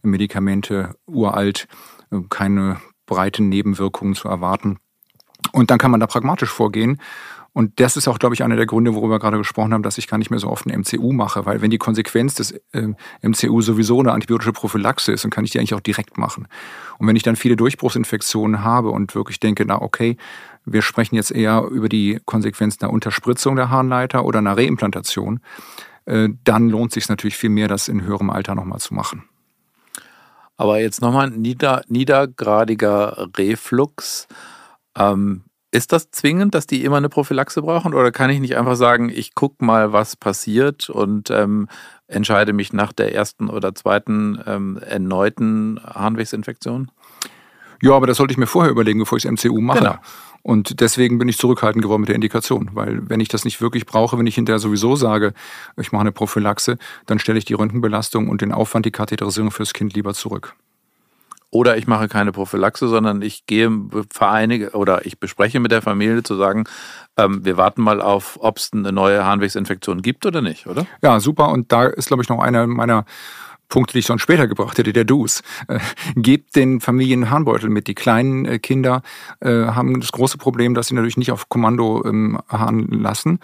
[0.02, 1.68] Medikamente, uralt,
[2.30, 4.78] keine breiten Nebenwirkungen zu erwarten.
[5.52, 7.00] Und dann kann man da pragmatisch vorgehen.
[7.58, 9.98] Und das ist auch, glaube ich, einer der Gründe, worüber wir gerade gesprochen haben, dass
[9.98, 12.94] ich gar nicht mehr so oft ein MCU mache, weil wenn die Konsequenz des äh,
[13.24, 16.48] MCU sowieso eine antibiotische Prophylaxe ist, dann kann ich die eigentlich auch direkt machen.
[17.00, 20.18] Und wenn ich dann viele Durchbruchsinfektionen habe und wirklich denke, na okay,
[20.66, 25.40] wir sprechen jetzt eher über die Konsequenz einer Unterspritzung der Harnleiter oder einer Reimplantation,
[26.08, 29.24] dann lohnt sich natürlich viel mehr, das in höherem Alter nochmal zu machen.
[30.56, 34.28] Aber jetzt nochmal nieder, niedergradiger Reflux.
[34.98, 37.94] Ähm, ist das zwingend, dass die immer eine Prophylaxe brauchen?
[37.94, 41.68] Oder kann ich nicht einfach sagen, ich gucke mal, was passiert und ähm,
[42.08, 46.90] entscheide mich nach der ersten oder zweiten ähm, erneuten Harnwegsinfektion?
[47.82, 49.80] Ja, aber das sollte ich mir vorher überlegen, bevor ich das MCU mache.
[49.80, 49.96] Genau.
[50.48, 53.86] Und deswegen bin ich zurückhaltend geworden mit der Indikation, weil wenn ich das nicht wirklich
[53.86, 55.34] brauche, wenn ich hinterher sowieso sage,
[55.76, 59.74] ich mache eine Prophylaxe, dann stelle ich die Röntgenbelastung und den Aufwand, die Katheterisierung fürs
[59.74, 60.56] Kind lieber zurück.
[61.50, 63.70] Oder ich mache keine Prophylaxe, sondern ich gehe
[64.10, 66.64] vereinige oder ich bespreche mit der Familie zu sagen,
[67.18, 70.86] ähm, wir warten mal auf, ob es eine neue Harnwegsinfektion gibt oder nicht, oder?
[71.02, 71.50] Ja, super.
[71.50, 73.04] Und da ist, glaube ich, noch einer meiner
[73.70, 75.42] Punkte, die ich sonst später gebracht hätte, der Dus.
[75.68, 75.80] Äh,
[76.16, 77.88] gebt den Familien Harnbeutel mit.
[77.88, 79.02] Die kleinen äh, Kinder
[79.40, 83.40] äh, haben das große Problem, dass sie natürlich nicht auf Kommando ähm, Hahn lassen.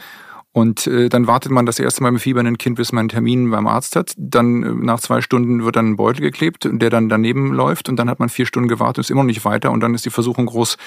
[0.53, 3.49] Und äh, dann wartet man das erste Mal mit fiebernden Kind, bis man einen Termin
[3.49, 4.13] beim Arzt hat.
[4.17, 7.89] Dann äh, nach zwei Stunden wird dann ein Beutel geklebt, der dann daneben läuft.
[7.89, 9.71] Und dann hat man vier Stunden gewartet, ist immer noch nicht weiter.
[9.71, 10.77] Und dann ist die Versuchung groß,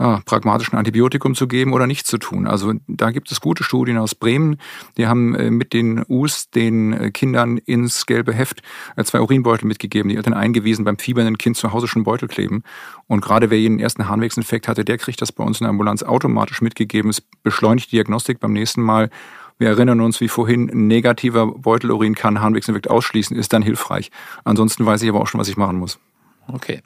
[0.00, 2.46] ja, pragmatischen Antibiotikum zu geben oder nicht zu tun.
[2.46, 4.56] Also da gibt es gute Studien aus Bremen.
[4.96, 8.62] Die haben äh, mit den Us den äh, Kindern ins gelbe Heft
[8.96, 10.08] äh, zwei Urinbeutel mitgegeben.
[10.08, 12.62] Die Eltern eingewiesen, beim fiebernden Kind zu Hause schon Beutel kleben.
[13.08, 16.02] Und gerade wer jeden ersten Harnwegsinfekt hatte, der kriegt das bei uns in der Ambulanz
[16.02, 17.10] automatisch mitgegeben.
[17.10, 19.10] Es beschleunigt die Diagnostik beim nächsten Mal.
[19.58, 24.10] Wir erinnern uns, wie vorhin, negativer Beutelurin kann Harnwegsinfekt ausschließen, ist dann hilfreich.
[24.44, 25.98] Ansonsten weiß ich aber auch schon, was ich machen muss.
[26.48, 26.80] Okay.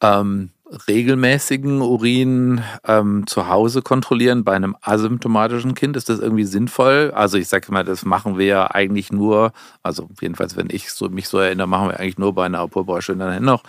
[0.00, 0.50] Ähm,
[0.88, 5.96] regelmäßigen Urin ähm, zu Hause kontrollieren bei einem asymptomatischen Kind?
[5.96, 7.12] Ist das irgendwie sinnvoll?
[7.14, 9.52] Also ich sage mal, das machen wir ja eigentlich nur,
[9.82, 13.16] also jedenfalls wenn ich so, mich so erinnere, machen wir eigentlich nur bei einer Pulveräusche
[13.16, 13.62] dann noch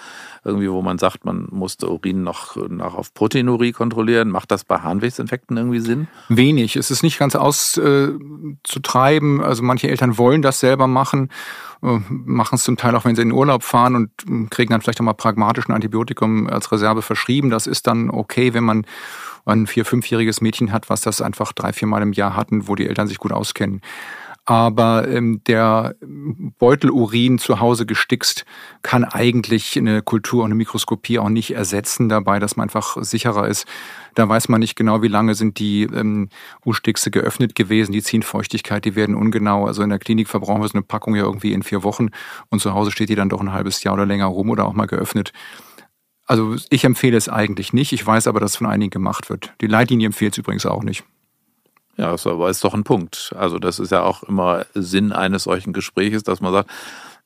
[0.43, 4.29] irgendwie, wo man sagt, man musste Urin noch, noch auf Proteinurie kontrollieren.
[4.29, 6.07] Macht das bei Harnwegsinfekten irgendwie Sinn?
[6.29, 6.75] Wenig.
[6.75, 9.39] Es ist nicht ganz auszutreiben.
[9.39, 11.29] Äh, also manche Eltern wollen das selber machen
[12.09, 14.81] machen es zum Teil auch, wenn sie in den Urlaub fahren und äh, kriegen dann
[14.81, 17.49] vielleicht auch mal pragmatischen Antibiotikum als Reserve verschrieben.
[17.49, 18.85] Das ist dann okay, wenn man
[19.45, 22.75] ein vier-, fünfjähriges Mädchen hat, was das einfach drei, vier Mal im Jahr hatten, wo
[22.75, 23.81] die Eltern sich gut auskennen.
[24.45, 25.95] Aber ähm, der
[26.59, 28.43] Beutelurin zu Hause gestickst
[28.81, 33.47] kann eigentlich eine Kultur und eine Mikroskopie auch nicht ersetzen dabei, dass man einfach sicherer
[33.47, 33.65] ist.
[34.15, 36.27] Da weiß man nicht genau, wie lange sind die ähm,
[36.65, 39.65] U-Stickse geöffnet gewesen, die ziehen Feuchtigkeit, die werden ungenau.
[39.65, 42.09] Also in der Klinik verbrauchen wir so eine Packung ja irgendwie in vier Wochen
[42.49, 44.73] und zu Hause steht die dann doch ein halbes Jahr oder länger rum oder auch
[44.73, 45.31] mal geöffnet.
[46.25, 47.93] Also ich empfehle es eigentlich nicht.
[47.93, 49.53] Ich weiß aber, dass von einigen gemacht wird.
[49.61, 51.05] Die Leitlinie empfiehlt es übrigens auch nicht.
[51.97, 53.33] Ja, das ist doch ein Punkt.
[53.37, 56.69] Also das ist ja auch immer Sinn eines solchen Gespräches, dass man sagt,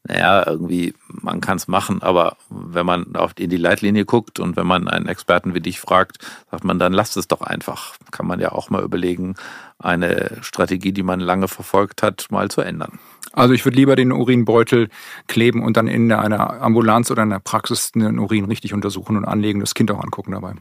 [0.08, 4.56] naja, irgendwie, man kann es machen, aber wenn man auf in die Leitlinie guckt und
[4.56, 7.96] wenn man einen Experten wie dich fragt, sagt man, dann lasst es doch einfach.
[8.12, 9.36] Kann man ja auch mal überlegen,
[9.80, 13.00] eine Strategie, die man lange verfolgt hat, mal zu ändern.
[13.34, 14.90] Also ich würde lieber den Urinbeutel
[15.28, 19.26] kleben und dann in einer Ambulanz oder in der Praxis den Urin richtig untersuchen und
[19.26, 20.54] anlegen, das Kind auch angucken dabei.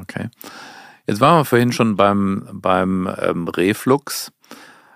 [0.00, 0.28] Okay.
[1.06, 4.32] Jetzt waren wir vorhin schon beim, beim ähm, Reflux.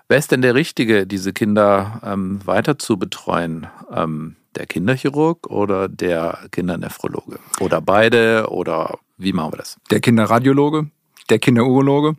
[0.09, 3.67] Wer ist denn der Richtige, diese Kinder ähm, weiter zu betreuen?
[3.93, 7.39] Ähm, der Kinderchirurg oder der Kindernephrologe?
[7.61, 8.47] Oder beide?
[8.49, 9.77] Oder wie machen wir das?
[9.89, 10.89] Der Kinderradiologe,
[11.29, 12.17] der Kinderurologe,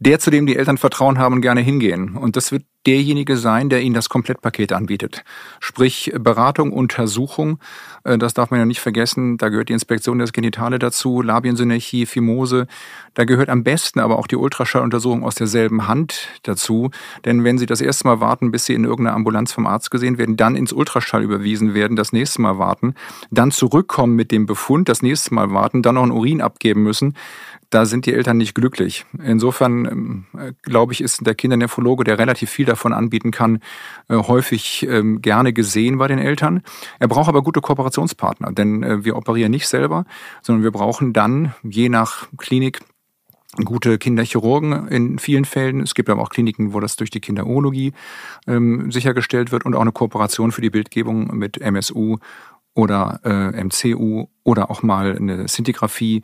[0.00, 2.16] der, zu dem die Eltern Vertrauen haben und gerne hingehen.
[2.16, 5.24] Und das wird derjenige sein, der Ihnen das Komplettpaket anbietet.
[5.60, 7.58] Sprich Beratung, Untersuchung,
[8.04, 12.06] äh, das darf man ja nicht vergessen, da gehört die Inspektion des Genitale dazu, Labiensynerchie,
[12.06, 12.66] Fimose,
[13.14, 16.90] da gehört am besten aber auch die Ultraschalluntersuchung aus derselben Hand dazu,
[17.24, 20.18] denn wenn Sie das erste Mal warten, bis Sie in irgendeiner Ambulanz vom Arzt gesehen
[20.18, 22.94] werden, dann ins Ultraschall überwiesen werden, das nächste Mal warten,
[23.30, 27.14] dann zurückkommen mit dem Befund, das nächste Mal warten, dann noch einen Urin abgeben müssen,
[27.70, 29.06] da sind die Eltern nicht glücklich.
[29.22, 33.60] Insofern ähm, glaube ich, ist der Kindernephrologe, der relativ viel davon anbieten kann,
[34.08, 36.62] äh, häufig ähm, gerne gesehen bei den Eltern.
[36.98, 40.04] Er braucht aber gute Kooperationspartner, denn äh, wir operieren nicht selber,
[40.42, 42.80] sondern wir brauchen dann je nach Klinik
[43.64, 45.80] gute Kinderchirurgen in vielen Fällen.
[45.80, 47.92] Es gibt aber auch Kliniken, wo das durch die Kinderurologie
[48.46, 52.18] ähm, sichergestellt wird und auch eine Kooperation für die Bildgebung mit MSU
[52.74, 56.22] oder äh, MCU oder auch mal eine Sintigraphie,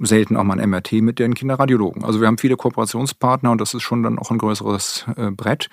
[0.00, 2.04] selten auch mal ein MRT mit den Kinderradiologen.
[2.04, 5.68] Also wir haben viele Kooperationspartner und das ist schon dann auch ein größeres äh, Brett.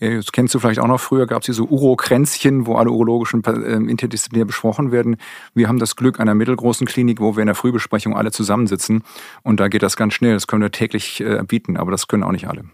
[0.00, 3.44] Äh, das kennst du vielleicht auch noch früher, gab es diese Urokränzchen, wo alle urologischen
[3.44, 5.16] äh, interdisziplinär besprochen werden.
[5.54, 9.02] Wir haben das Glück einer mittelgroßen Klinik, wo wir in der Frühbesprechung alle zusammensitzen.
[9.42, 10.34] Und da geht das ganz schnell.
[10.34, 12.64] Das können wir täglich äh, bieten, aber das können auch nicht alle.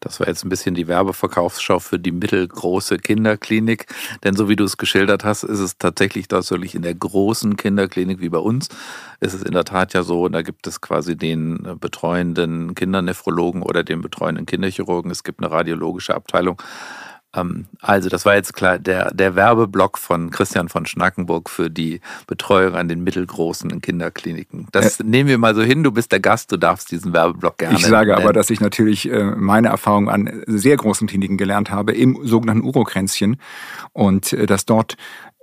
[0.00, 3.86] Das war jetzt ein bisschen die Werbeverkaufsschau für die mittelgroße Kinderklinik.
[4.22, 8.20] Denn so wie du es geschildert hast, ist es tatsächlich tatsächlich in der großen Kinderklinik
[8.20, 8.68] wie bei uns.
[9.20, 13.84] Ist es in der Tat ja so, da gibt es quasi den betreuenden Kindernephrologen oder
[13.84, 15.10] den betreuenden Kinderchirurgen.
[15.10, 16.60] Es gibt eine radiologische Abteilung.
[17.34, 22.00] Ähm, also, das war jetzt klar der, der Werbeblock von Christian von Schnackenburg für die
[22.26, 24.68] Betreuung an den mittelgroßen Kinderkliniken.
[24.72, 25.82] Das äh, nehmen wir mal so hin.
[25.82, 27.76] Du bist der Gast, du darfst diesen Werbeblock gerne.
[27.76, 28.22] Ich sage nennen.
[28.22, 32.64] aber, dass ich natürlich äh, meine Erfahrung an sehr großen Kliniken gelernt habe, im sogenannten
[32.64, 33.36] Urokränzchen.
[33.92, 34.96] Und äh, dass dort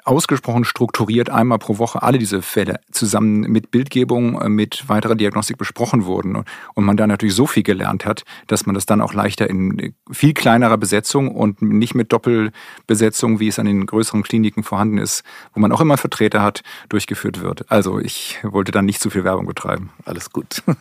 [0.03, 5.57] ausgesprochen strukturiert einmal pro Woche alle diese Fälle zusammen mit Bildgebung, äh, mit weiterer Diagnostik
[5.57, 6.43] besprochen wurden
[6.73, 9.93] und man da natürlich so viel gelernt hat, dass man das dann auch leichter in
[10.11, 15.23] viel kleinerer Besetzung und nicht mit Doppelbesetzung, wie es an den größeren Kliniken vorhanden ist,
[15.53, 17.69] wo man auch immer Vertreter hat, durchgeführt wird.
[17.71, 19.91] Also ich wollte dann nicht zu viel Werbung betreiben.
[20.05, 20.63] Alles gut.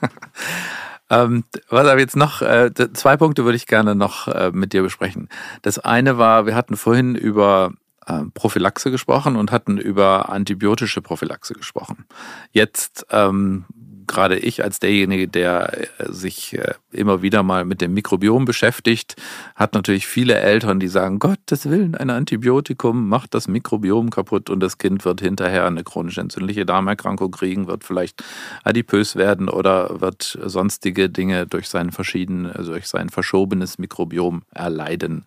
[1.11, 4.83] Ähm, was aber jetzt noch, äh, zwei Punkte würde ich gerne noch äh, mit dir
[4.83, 5.29] besprechen.
[5.63, 7.73] Das eine war, wir hatten vorhin über
[8.11, 12.07] äh, Prophylaxe gesprochen und hatten über antibiotische Prophylaxe gesprochen.
[12.53, 13.67] Jetzt ähm,
[14.11, 19.15] gerade ich als derjenige, der äh, sich äh, immer wieder mal mit dem Mikrobiom beschäftigt,
[19.55, 24.61] hat natürlich viele Eltern, die sagen, Gottes Willen, ein Antibiotikum macht das Mikrobiom kaputt und
[24.61, 28.25] das Kind wird hinterher eine chronisch entzündliche Darmerkrankung kriegen, wird vielleicht
[28.65, 35.25] adipös werden oder wird sonstige Dinge durch sein verschieden, also durch sein verschobenes Mikrobiom erleiden.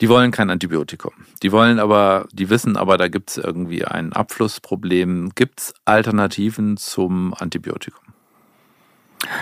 [0.00, 1.12] Die wollen kein Antibiotikum.
[1.42, 5.30] Die wollen aber, die wissen aber, da gibt es irgendwie ein Abflussproblem.
[5.34, 8.14] Gibt es Alternativen zum Antibiotikum?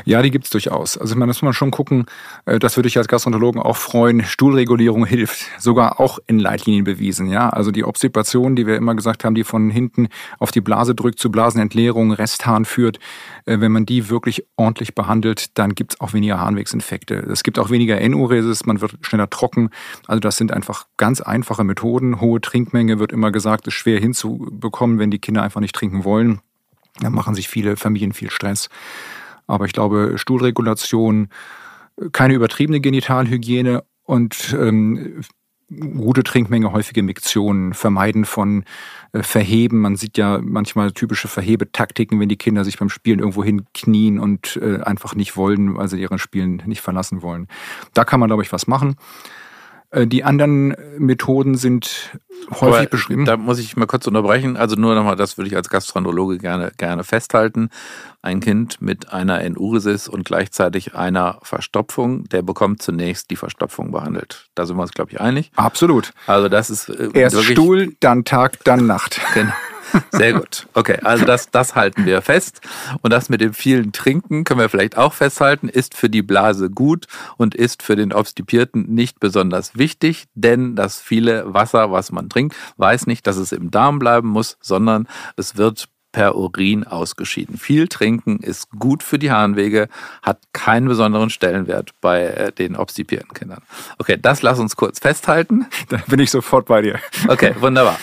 [0.04, 0.96] Ja, die gibt's durchaus.
[0.96, 2.06] Also das muss man schon gucken,
[2.46, 4.24] äh, das würde ich als Gastroenterologen auch freuen.
[4.24, 7.28] Stuhlregulierung hilft, sogar auch in Leitlinien bewiesen.
[7.28, 10.08] Ja, Also die Obstipation, die wir immer gesagt haben, die von hinten
[10.38, 12.98] auf die Blase drückt, zu Blasenentleerung, Resthahn führt,
[13.44, 17.14] äh, wenn man die wirklich ordentlich behandelt, dann gibt's auch weniger Harnwegsinfekte.
[17.14, 19.70] Es gibt auch weniger NU-Resis, man wird schneller trocken.
[20.06, 22.20] Also das sind einfach ganz einfache Methoden.
[22.20, 26.40] Hohe Trinkmenge wird immer gesagt, ist schwer hinzubekommen, wenn die Kinder einfach nicht trinken wollen.
[27.00, 28.70] Dann machen sich viele Familien viel Stress.
[29.46, 31.28] Aber ich glaube, Stuhlregulation,
[32.12, 35.22] keine übertriebene Genitalhygiene und ähm,
[35.68, 38.64] gute Trinkmenge, häufige Miktionen, Vermeiden von
[39.12, 39.80] äh, Verheben.
[39.80, 44.58] Man sieht ja manchmal typische Verhebetaktiken, wenn die Kinder sich beim Spielen irgendwo hinknien und
[44.62, 47.48] äh, einfach nicht wollen, weil sie ihren Spielen nicht verlassen wollen.
[47.94, 48.96] Da kann man, glaube ich, was machen.
[49.96, 52.18] Äh, die anderen Methoden sind
[52.50, 53.24] häufig Aber beschrieben.
[53.24, 54.56] Da muss ich mal kurz unterbrechen.
[54.56, 57.70] Also nur nochmal, das würde ich als Gastroenterologe gerne, gerne festhalten.
[58.22, 64.48] Ein Kind mit einer Enuresis und gleichzeitig einer Verstopfung, der bekommt zunächst die Verstopfung behandelt.
[64.54, 65.50] Da sind wir uns, glaube ich, einig.
[65.56, 66.12] Absolut.
[66.26, 69.20] Also das ist äh, Erst Stuhl, dann Tag, dann Nacht.
[69.34, 69.52] Genau.
[70.10, 70.66] Sehr gut.
[70.74, 72.60] Okay, also das, das halten wir fest.
[73.02, 76.70] Und das mit dem vielen Trinken können wir vielleicht auch festhalten, ist für die Blase
[76.70, 82.28] gut und ist für den Obstipierten nicht besonders wichtig, denn das viele Wasser, was man
[82.28, 87.58] trinkt, weiß nicht, dass es im Darm bleiben muss, sondern es wird per Urin ausgeschieden.
[87.58, 89.88] Viel trinken ist gut für die Harnwege,
[90.22, 93.60] hat keinen besonderen Stellenwert bei äh, den obstipierten Kindern.
[93.98, 95.66] Okay, das lass uns kurz festhalten.
[95.90, 96.98] Da bin ich sofort bei dir.
[97.28, 97.98] Okay, wunderbar.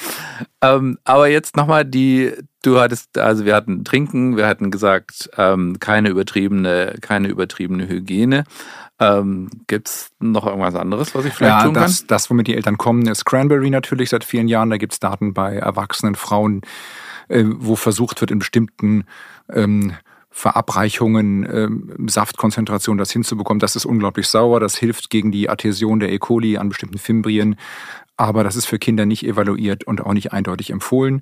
[0.61, 5.79] Ähm, aber jetzt nochmal die, du hattest, also wir hatten Trinken, wir hatten gesagt, ähm,
[5.79, 8.43] keine übertriebene, keine übertriebene Hygiene.
[8.99, 12.07] Ähm, Gibt es noch irgendwas anderes, was ich vielleicht ja, tun das, kann?
[12.09, 14.69] Das, womit die Eltern kommen, ist Cranberry natürlich seit vielen Jahren.
[14.69, 16.61] Da gibt es Daten bei erwachsenen Frauen,
[17.29, 19.05] wo versucht wird, in bestimmten
[19.51, 19.93] ähm,
[20.29, 23.59] Verabreichungen, ähm, Saftkonzentration das hinzubekommen.
[23.59, 24.59] Das ist unglaublich sauer.
[24.59, 26.17] Das hilft gegen die Adhäsion der E.
[26.17, 27.55] coli an bestimmten Fimbrien.
[28.17, 31.21] Aber das ist für Kinder nicht evaluiert und auch nicht eindeutig empfohlen.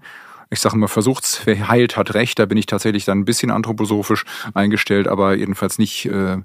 [0.50, 2.40] Ich sage immer, versucht's, wer heilt, hat recht.
[2.40, 6.38] Da bin ich tatsächlich dann ein bisschen anthroposophisch eingestellt, aber jedenfalls nicht äh,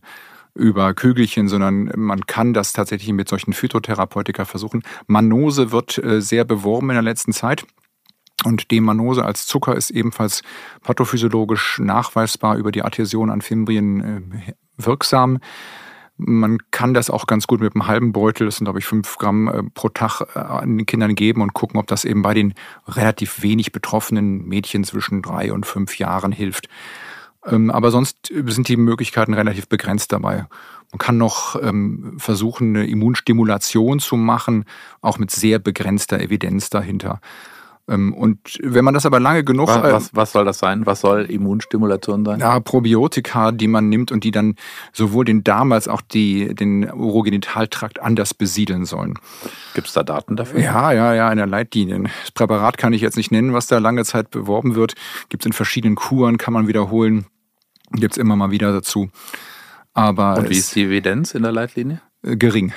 [0.55, 4.83] über Kügelchen, sondern man kann das tatsächlich mit solchen Phytotherapeutika versuchen.
[5.07, 7.65] Manose wird äh, sehr beworben in der letzten Zeit.
[8.45, 10.43] Und Demanose als Zucker ist ebenfalls
[10.83, 15.39] pathophysiologisch nachweisbar über die Adhäsion an Fimbrien äh, wirksam.
[16.19, 19.17] Man kann das auch ganz gut mit einem halben Beutel, das sind glaube ich fünf
[19.19, 22.35] Gramm äh, pro Tag, äh, an den Kindern geben und gucken, ob das eben bei
[22.35, 22.55] den
[22.87, 26.69] relativ wenig betroffenen Mädchen zwischen drei und fünf Jahren hilft.
[27.47, 30.47] Ähm, aber sonst sind die Möglichkeiten relativ begrenzt dabei.
[30.93, 34.65] Man kann noch ähm, versuchen, eine Immunstimulation zu machen,
[35.01, 37.21] auch mit sehr begrenzter Evidenz dahinter.
[37.89, 39.69] Ähm, und wenn man das aber lange genug.
[39.69, 40.87] Was, was, was, soll das sein?
[40.87, 42.41] Was soll Immunstimulation sein?
[42.41, 44.57] Ja, Probiotika, die man nimmt und die dann
[44.93, 49.15] sowohl den Darm als auch die, den Urogenitaltrakt anders besiedeln sollen.
[49.75, 50.61] Gibt es da Daten dafür?
[50.61, 52.03] Ja, ja, ja, in der Leitlinie.
[52.23, 54.95] Das Präparat kann ich jetzt nicht nennen, was da lange Zeit beworben wird.
[55.29, 57.27] Gibt es in verschiedenen Kuren, kann man wiederholen.
[57.93, 59.11] Gibt es immer mal wieder dazu.
[59.95, 62.01] Aber und wie ist die Evidenz in der Leitlinie?
[62.23, 62.73] Äh, gering.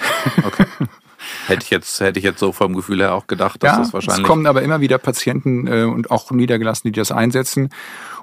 [0.45, 0.66] Okay.
[1.50, 3.93] Hätte ich jetzt, hätte ich jetzt so vom Gefühl her auch gedacht, dass ja, das
[3.93, 4.24] wahrscheinlich.
[4.24, 7.70] Es kommen aber immer wieder Patienten äh, und auch Niedergelassene, die das einsetzen.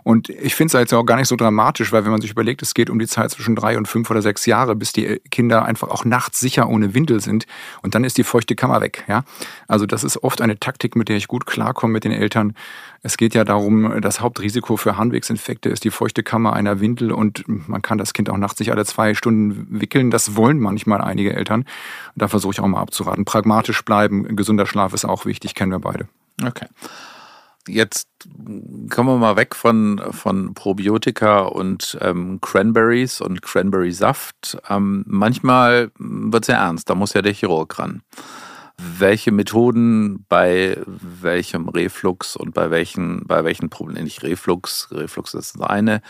[0.06, 2.62] Und ich finde es jetzt auch gar nicht so dramatisch, weil wenn man sich überlegt,
[2.62, 5.64] es geht um die Zeit zwischen drei und fünf oder sechs Jahre, bis die Kinder
[5.64, 7.44] einfach auch nachts sicher ohne Windel sind.
[7.82, 9.02] Und dann ist die feuchte Kammer weg.
[9.08, 9.24] Ja?
[9.66, 12.54] Also das ist oft eine Taktik, mit der ich gut klarkomme mit den Eltern.
[13.02, 17.42] Es geht ja darum, das Hauptrisiko für Harnwegsinfekte ist die feuchte Kammer einer Windel und
[17.48, 20.12] man kann das Kind auch nachts nicht alle zwei Stunden wickeln.
[20.12, 21.64] Das wollen manchmal einige Eltern.
[22.14, 23.24] Da versuche ich auch mal abzuraten.
[23.24, 26.06] Pragmatisch bleiben, gesunder Schlaf ist auch wichtig, kennen wir beide.
[26.46, 26.66] Okay
[27.68, 28.08] jetzt
[28.90, 34.58] kommen wir mal weg von, von Probiotika und ähm, Cranberries und Cranberry-Saft.
[34.68, 38.02] Ähm, manchmal wird es ja ernst, da muss ja der Chirurg ran.
[38.78, 45.54] Welche Methoden bei welchem Reflux und bei welchen, bei welchen Problemen, nicht Reflux, Reflux ist
[45.54, 46.02] das eine,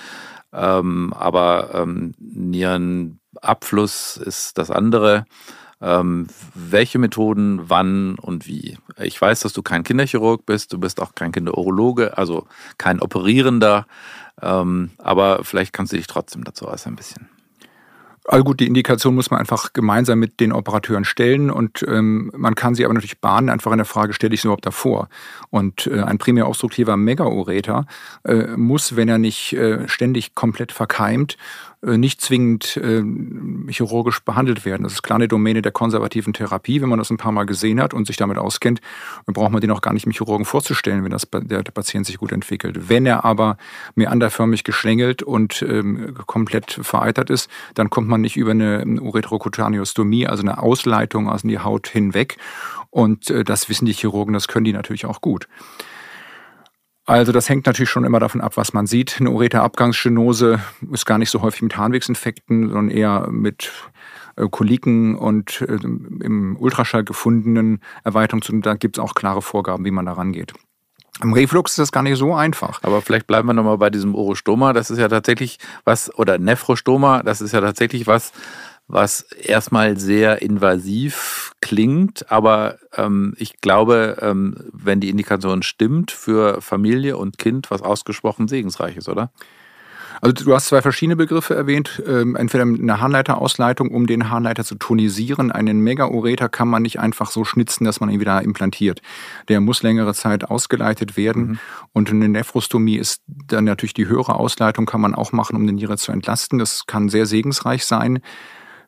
[0.53, 5.27] ähm, aber ähm, Nierenabfluss ist das andere.
[5.81, 8.79] Ähm, welche Methoden, wann und wie.
[8.99, 12.47] Ich weiß, dass du kein Kinderchirurg bist, du bist auch kein Kinderurologe, also
[12.79, 13.87] kein Operierender,
[14.41, 17.29] ähm, aber vielleicht kannst du dich trotzdem dazu äußern ein bisschen.
[18.29, 22.57] Also gut, die Indikation muss man einfach gemeinsam mit den Operateuren stellen und ähm, man
[22.57, 25.09] kann sie aber natürlich bahnen, einfach in der Frage, stelle ich es überhaupt davor?
[25.51, 27.87] Und äh, ein primär obstruktiver Megaureter
[28.24, 31.37] äh, muss, wenn er nicht äh, ständig komplett verkeimt,
[31.83, 33.03] nicht zwingend äh,
[33.70, 34.83] chirurgisch behandelt werden.
[34.85, 36.81] Das ist klar eine Domäne der konservativen Therapie.
[36.81, 38.81] Wenn man das ein paar Mal gesehen hat und sich damit auskennt,
[39.27, 42.18] braucht man den auch gar nicht dem Chirurgen vorzustellen, wenn das, der, der Patient sich
[42.18, 42.89] gut entwickelt.
[42.89, 43.57] Wenn er aber
[43.95, 50.43] meanderförmig geschlängelt und ähm, komplett vereitert ist, dann kommt man nicht über eine Ureterocutaneostomie, also
[50.43, 52.39] eine Ausleitung aus die Haut hinweg.
[52.91, 55.49] Und äh, das wissen die Chirurgen, das können die natürlich auch gut.
[57.07, 59.19] Also das hängt natürlich schon immer davon ab, was man sieht.
[59.21, 60.61] Eine Ureterabgangsstenose
[60.93, 63.73] ist gar nicht so häufig mit Harnwegsinfekten, sondern eher mit
[64.35, 68.61] äh, Koliken und äh, im Ultraschall gefundenen Erweiterungen.
[68.61, 70.53] Da gibt es auch klare Vorgaben, wie man da rangeht.
[71.23, 72.83] Im Reflux ist das gar nicht so einfach.
[72.83, 74.73] Aber vielleicht bleiben wir nochmal bei diesem Orostoma.
[74.73, 78.33] Das ist ja tatsächlich was, oder Nephrostoma, das ist ja tatsächlich was,
[78.89, 86.61] was erstmal sehr invasiv klingt, aber ähm, ich glaube, ähm, wenn die Indikation stimmt, für
[86.62, 89.30] Familie und Kind was ausgesprochen segensreiches, oder?
[90.20, 92.03] Also du hast zwei verschiedene Begriffe erwähnt.
[92.07, 95.53] Ähm, entweder eine Harnleiterausleitung, um den Harnleiter zu tonisieren.
[95.53, 99.03] Einen Megaureter kann man nicht einfach so schnitzen, dass man ihn wieder implantiert.
[99.49, 101.43] Der muss längere Zeit ausgeleitet werden.
[101.43, 101.59] Mhm.
[101.93, 105.76] Und eine Nephrostomie ist dann natürlich die höhere Ausleitung, kann man auch machen, um den
[105.76, 106.59] Niere zu entlasten.
[106.59, 108.20] Das kann sehr segensreich sein.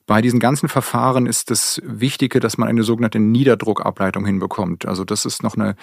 [0.08, 4.86] Bei diesen ganzen Verfahren ist das Wichtige, dass man eine sogenannte Niederdruckableitung hinbekommt.
[4.86, 5.76] Also das ist noch eine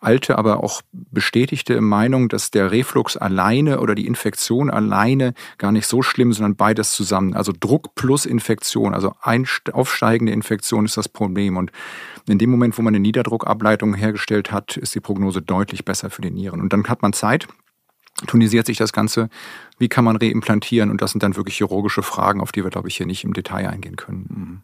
[0.00, 5.86] alte, aber auch bestätigte Meinung, dass der Reflux alleine oder die Infektion alleine gar nicht
[5.86, 7.34] so schlimm, sondern beides zusammen.
[7.34, 11.56] Also Druck plus Infektion, also aufsteigende Infektion ist das Problem.
[11.56, 11.70] Und
[12.28, 16.22] in dem Moment, wo man eine Niederdruckableitung hergestellt hat, ist die Prognose deutlich besser für
[16.22, 16.60] die Nieren.
[16.60, 17.46] Und dann hat man Zeit,
[18.26, 19.28] tonisiert sich das Ganze,
[19.78, 22.88] wie kann man reimplantieren und das sind dann wirklich chirurgische Fragen, auf die wir, glaube
[22.88, 24.26] ich, hier nicht im Detail eingehen können.
[24.28, 24.62] Mhm.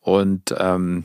[0.00, 1.04] Und ähm,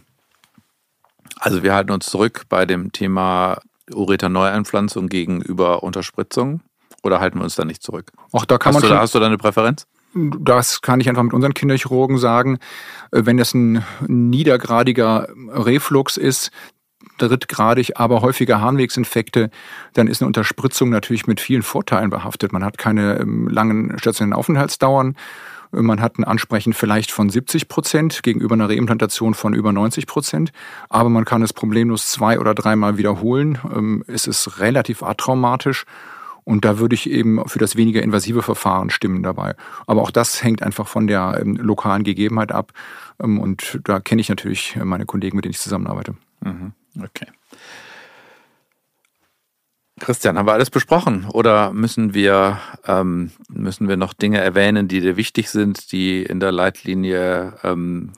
[1.40, 3.60] also wir halten uns zurück bei dem Thema
[3.92, 6.62] Ureterneueinpflanzung gegenüber Unterspritzung
[7.04, 8.12] oder halten wir uns da nicht zurück?
[8.32, 9.88] Auch da kann hast man du, da, hast du da eine Präferenz?
[10.14, 12.58] Das kann ich einfach mit unseren Kinderchirurgen sagen.
[13.12, 16.52] Äh, wenn das ein niedergradiger Reflux ist,
[17.18, 19.50] drittgradig, aber häufiger Harnwegsinfekte,
[19.94, 22.54] dann ist eine Unterspritzung natürlich mit vielen Vorteilen behaftet.
[22.54, 25.16] Man hat keine ähm, langen stationären Aufenthaltsdauern.
[25.72, 30.52] Man hat ein Ansprechen vielleicht von 70 Prozent gegenüber einer Reimplantation von über 90 Prozent,
[30.90, 33.60] aber man kann es problemlos zwei oder dreimal wiederholen.
[33.76, 35.86] Ähm, es ist relativ atraumatisch
[36.48, 39.56] und da würde ich eben für das weniger invasive Verfahren stimmen dabei.
[39.86, 42.72] Aber auch das hängt einfach von der ähm, lokalen Gegebenheit ab
[43.18, 46.16] und da kenne ich natürlich meine Kollegen, mit denen ich zusammenarbeite.
[46.42, 46.72] Mhm.
[47.02, 47.28] Okay.
[50.00, 55.02] Christian, haben wir alles besprochen oder müssen wir, ähm, müssen wir noch Dinge erwähnen, die
[55.02, 58.14] dir wichtig sind, die in der Leitlinie ähm,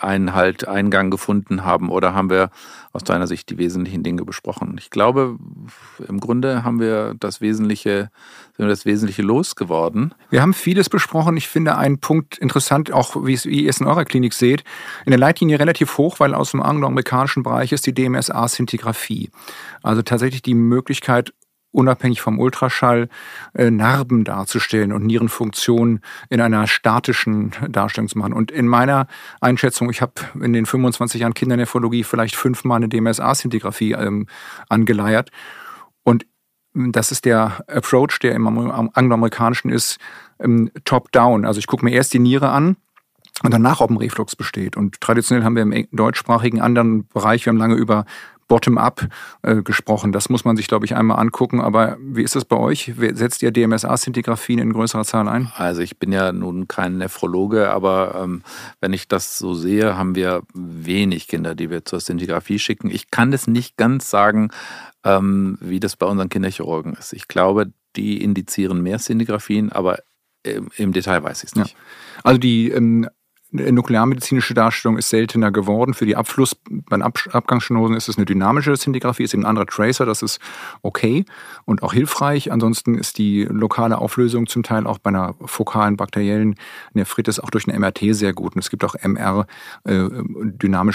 [0.00, 2.50] einen halt Eingang gefunden haben oder haben wir
[2.92, 4.76] aus deiner Sicht die wesentlichen Dinge besprochen?
[4.78, 5.38] Ich glaube,
[6.06, 8.10] im Grunde haben wir das Wesentliche,
[8.58, 10.14] sind wir das Wesentliche losgeworden.
[10.30, 11.36] Wir haben vieles besprochen.
[11.36, 14.64] Ich finde einen Punkt interessant, auch wie, ihr es in eurer Klinik seht.
[15.06, 19.30] In der Leitlinie relativ hoch, weil aus dem angloamerikanischen Bereich ist die DMSA-Szintigraphie.
[19.84, 21.32] Also tatsächlich die Möglichkeit,
[21.70, 23.08] unabhängig vom Ultraschall
[23.54, 28.32] äh, Narben darzustellen und Nierenfunktion in einer statischen Darstellung zu machen.
[28.32, 29.06] Und in meiner
[29.40, 34.26] Einschätzung, ich habe in den 25 Jahren Kindernephrologie vielleicht fünfmal eine DMSA-Szintigraphie ähm,
[34.68, 35.30] angeleiert.
[36.92, 39.98] Das ist der Approach, der im angloamerikanischen ist,
[40.40, 41.44] ähm, top-down.
[41.44, 42.76] Also ich gucke mir erst die Niere an
[43.42, 44.76] und danach, ob ein Reflux besteht.
[44.76, 48.04] Und traditionell haben wir im deutschsprachigen anderen Bereich, wir haben lange über
[48.48, 49.06] bottom-up
[49.42, 50.12] äh, gesprochen.
[50.12, 51.60] Das muss man sich, glaube ich, einmal angucken.
[51.60, 52.92] Aber wie ist das bei euch?
[52.96, 55.52] Setzt ihr DMSA-Szintigraphien in größerer Zahl ein?
[55.54, 58.42] Also ich bin ja nun kein Nephrologe, aber ähm,
[58.80, 62.90] wenn ich das so sehe, haben wir wenig Kinder, die wir zur Szintigraphie schicken.
[62.90, 64.50] Ich kann das nicht ganz sagen,
[65.04, 67.12] ähm, wie das bei unseren Kinderchirurgen ist.
[67.12, 69.98] Ich glaube, die indizieren mehr Szintigraphien, aber
[70.76, 71.72] im Detail weiß ich es nicht.
[71.72, 71.78] Ja.
[72.24, 73.08] Also die ähm,
[73.50, 75.94] nuklearmedizinische Darstellung ist seltener geworden.
[75.94, 79.66] Für die Abfluss, bei Ab Abgangsstenosen ist es eine dynamische Szintigraphie, ist eben ein anderer
[79.66, 80.38] Tracer, das ist
[80.82, 81.24] okay
[81.64, 82.52] und auch hilfreich.
[82.52, 86.56] Ansonsten ist die lokale Auflösung zum Teil auch bei einer fokalen bakteriellen
[86.92, 88.54] Nephritis auch durch eine MRT sehr gut.
[88.54, 89.46] Und es gibt auch MR
[89.84, 90.08] äh,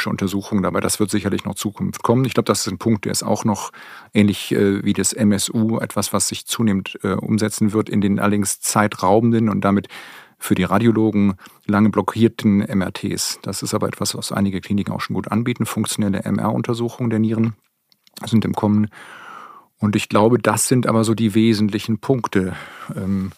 [0.05, 0.79] Untersuchungen dabei.
[0.79, 2.25] Das wird sicherlich noch Zukunft kommen.
[2.25, 3.71] Ich glaube, das ist ein Punkt, der ist auch noch
[4.13, 8.59] ähnlich äh, wie das MSU etwas, was sich zunehmend äh, umsetzen wird in den allerdings
[8.59, 9.87] zeitraubenden und damit
[10.43, 11.35] für die Radiologen
[11.67, 13.39] lange blockierten MRTs.
[13.43, 15.65] Das ist aber etwas, was einige Kliniken auch schon gut anbieten.
[15.65, 17.55] Funktionelle MR-Untersuchungen der Nieren
[18.25, 18.89] sind im Kommen.
[19.79, 22.57] Und ich glaube, das sind aber so die wesentlichen Punkte.
[22.93, 23.31] Ähm,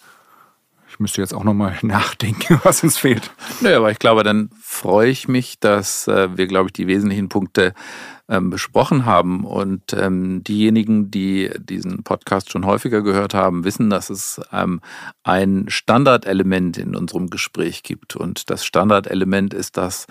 [0.95, 3.29] ich müsste jetzt auch nochmal nachdenken, was uns fehlt.
[3.59, 7.27] Naja, aber ich glaube, dann freue ich mich, dass äh, wir, glaube ich, die wesentlichen
[7.27, 7.73] Punkte
[8.29, 9.43] ähm, besprochen haben.
[9.43, 14.79] Und ähm, diejenigen, die diesen Podcast schon häufiger gehört haben, wissen, dass es ähm,
[15.23, 18.15] ein Standardelement in unserem Gespräch gibt.
[18.15, 20.07] Und das Standardelement ist, dass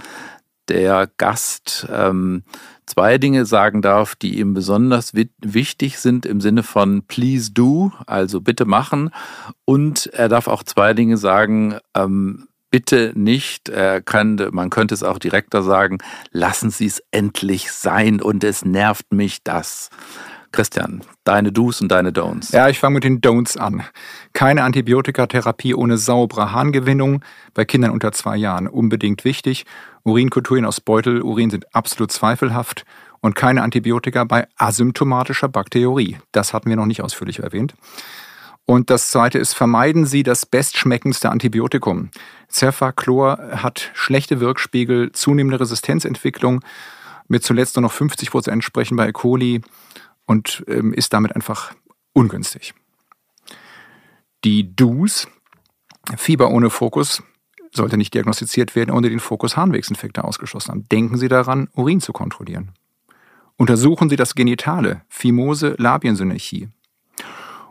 [0.68, 2.42] der Gast ähm,
[2.86, 8.40] zwei Dinge sagen darf, die ihm besonders wichtig sind im Sinne von please do, also
[8.40, 9.10] bitte machen.
[9.64, 15.04] Und er darf auch zwei Dinge sagen, ähm, bitte nicht, er könnte, man könnte es
[15.04, 15.98] auch direkter sagen,
[16.32, 19.90] lassen Sie es endlich sein und es nervt mich das.
[20.54, 22.54] Christian, deine Do's und deine Don'ts.
[22.54, 23.82] Ja, ich fange mit den Don'ts an.
[24.32, 27.24] Keine Antibiotikatherapie ohne saubere Harngewinnung
[27.54, 28.68] bei Kindern unter zwei Jahren.
[28.68, 29.66] Unbedingt wichtig.
[30.04, 32.84] Urinkulturen aus Beutelurin sind absolut zweifelhaft.
[33.20, 36.18] Und keine Antibiotika bei asymptomatischer Bakterie.
[36.30, 37.74] Das hatten wir noch nicht ausführlich erwähnt.
[38.64, 42.10] Und das zweite ist, vermeiden Sie das bestschmeckendste Antibiotikum.
[42.48, 46.60] Cefaclor hat schlechte Wirkspiegel, zunehmende Resistenzentwicklung,
[47.26, 49.12] mit zuletzt nur noch 50 Prozent sprechen bei E.
[49.12, 49.62] coli
[50.26, 51.74] und ähm, ist damit einfach
[52.12, 52.74] ungünstig.
[54.44, 55.26] Die DUS,
[56.16, 57.22] Fieber ohne Fokus,
[57.72, 60.88] sollte nicht diagnostiziert werden, ohne den Fokus Harnwegsinfekte ausgeschlossen haben.
[60.90, 62.72] Denken Sie daran, Urin zu kontrollieren.
[63.56, 66.68] Untersuchen Sie das Genitale, Phimose, Labiensynerchie.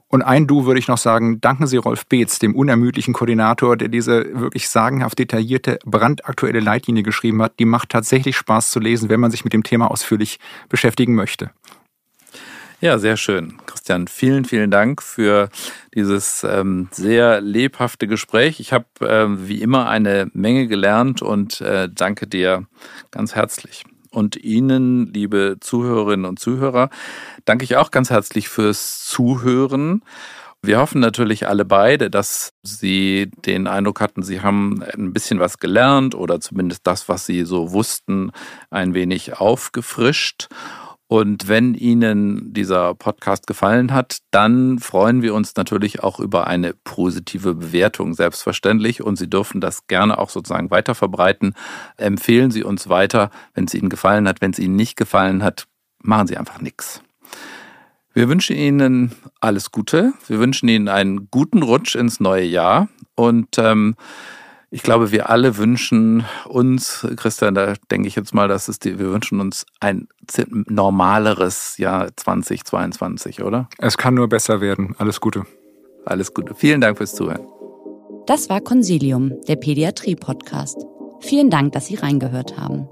[0.08, 3.88] Und ein Du würde ich noch sagen, danken Sie Rolf Beetz, dem unermüdlichen Koordinator, der
[3.88, 7.58] diese wirklich sagenhaft detaillierte, brandaktuelle Leitlinie geschrieben hat.
[7.58, 10.40] Die macht tatsächlich Spaß zu lesen, wenn man sich mit dem Thema ausführlich
[10.70, 11.50] beschäftigen möchte.
[12.84, 13.54] Ja, sehr schön.
[13.66, 15.48] Christian, vielen, vielen Dank für
[15.96, 18.60] dieses ähm, sehr lebhafte Gespräch.
[18.60, 22.68] Ich habe äh, wie immer eine Menge gelernt und äh, danke dir
[23.10, 23.86] ganz herzlich.
[24.12, 26.90] Und Ihnen, liebe Zuhörerinnen und Zuhörer,
[27.46, 30.04] danke ich auch ganz herzlich fürs Zuhören.
[30.62, 35.58] Wir hoffen natürlich alle beide, dass Sie den Eindruck hatten, Sie haben ein bisschen was
[35.60, 38.34] gelernt oder zumindest das, was Sie so wussten,
[38.70, 40.50] ein wenig aufgefrischt.
[41.14, 46.74] Und wenn Ihnen dieser Podcast gefallen hat, dann freuen wir uns natürlich auch über eine
[46.84, 49.04] positive Bewertung, selbstverständlich.
[49.04, 51.54] Und Sie dürfen das gerne auch sozusagen weiter verbreiten.
[51.98, 54.42] Empfehlen Sie uns weiter, wenn es Ihnen gefallen hat.
[54.42, 55.68] Wenn es Ihnen nicht gefallen hat,
[56.02, 57.04] machen Sie einfach nichts.
[58.16, 60.14] Wir wünschen Ihnen alles Gute.
[60.26, 62.88] Wir wünschen Ihnen einen guten Rutsch ins neue Jahr.
[63.14, 63.94] Und ähm,
[64.74, 68.98] ich glaube, wir alle wünschen uns, Christian, da denke ich jetzt mal, dass es die,
[68.98, 70.08] wir wünschen uns ein
[70.68, 73.70] normaleres Jahr 2022, oder?
[73.78, 74.96] Es kann nur besser werden.
[74.98, 75.44] Alles Gute.
[76.06, 76.56] Alles Gute.
[76.56, 77.46] Vielen Dank fürs Zuhören.
[78.26, 80.78] Das war Consilium, der Pädiatrie-Podcast.
[81.20, 82.88] Vielen Dank, dass Sie reingehört haben.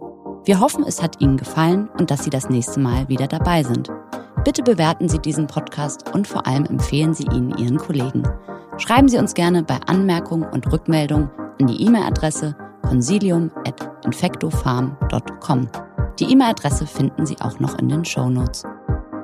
[0.45, 3.89] Wir hoffen, es hat Ihnen gefallen und dass Sie das nächste Mal wieder dabei sind.
[4.43, 8.23] Bitte bewerten Sie diesen Podcast und vor allem empfehlen Sie ihn Ihren Kollegen.
[8.77, 11.29] Schreiben Sie uns gerne bei Anmerkungen und Rückmeldungen
[11.59, 15.69] an die E-Mail-Adresse consilium.infectofarm.com.
[16.19, 18.63] Die E-Mail-Adresse finden Sie auch noch in den Show Notes.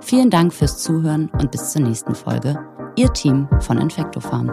[0.01, 2.63] Vielen Dank fürs Zuhören und bis zur nächsten Folge.
[2.95, 4.51] Ihr Team von Infectofarm.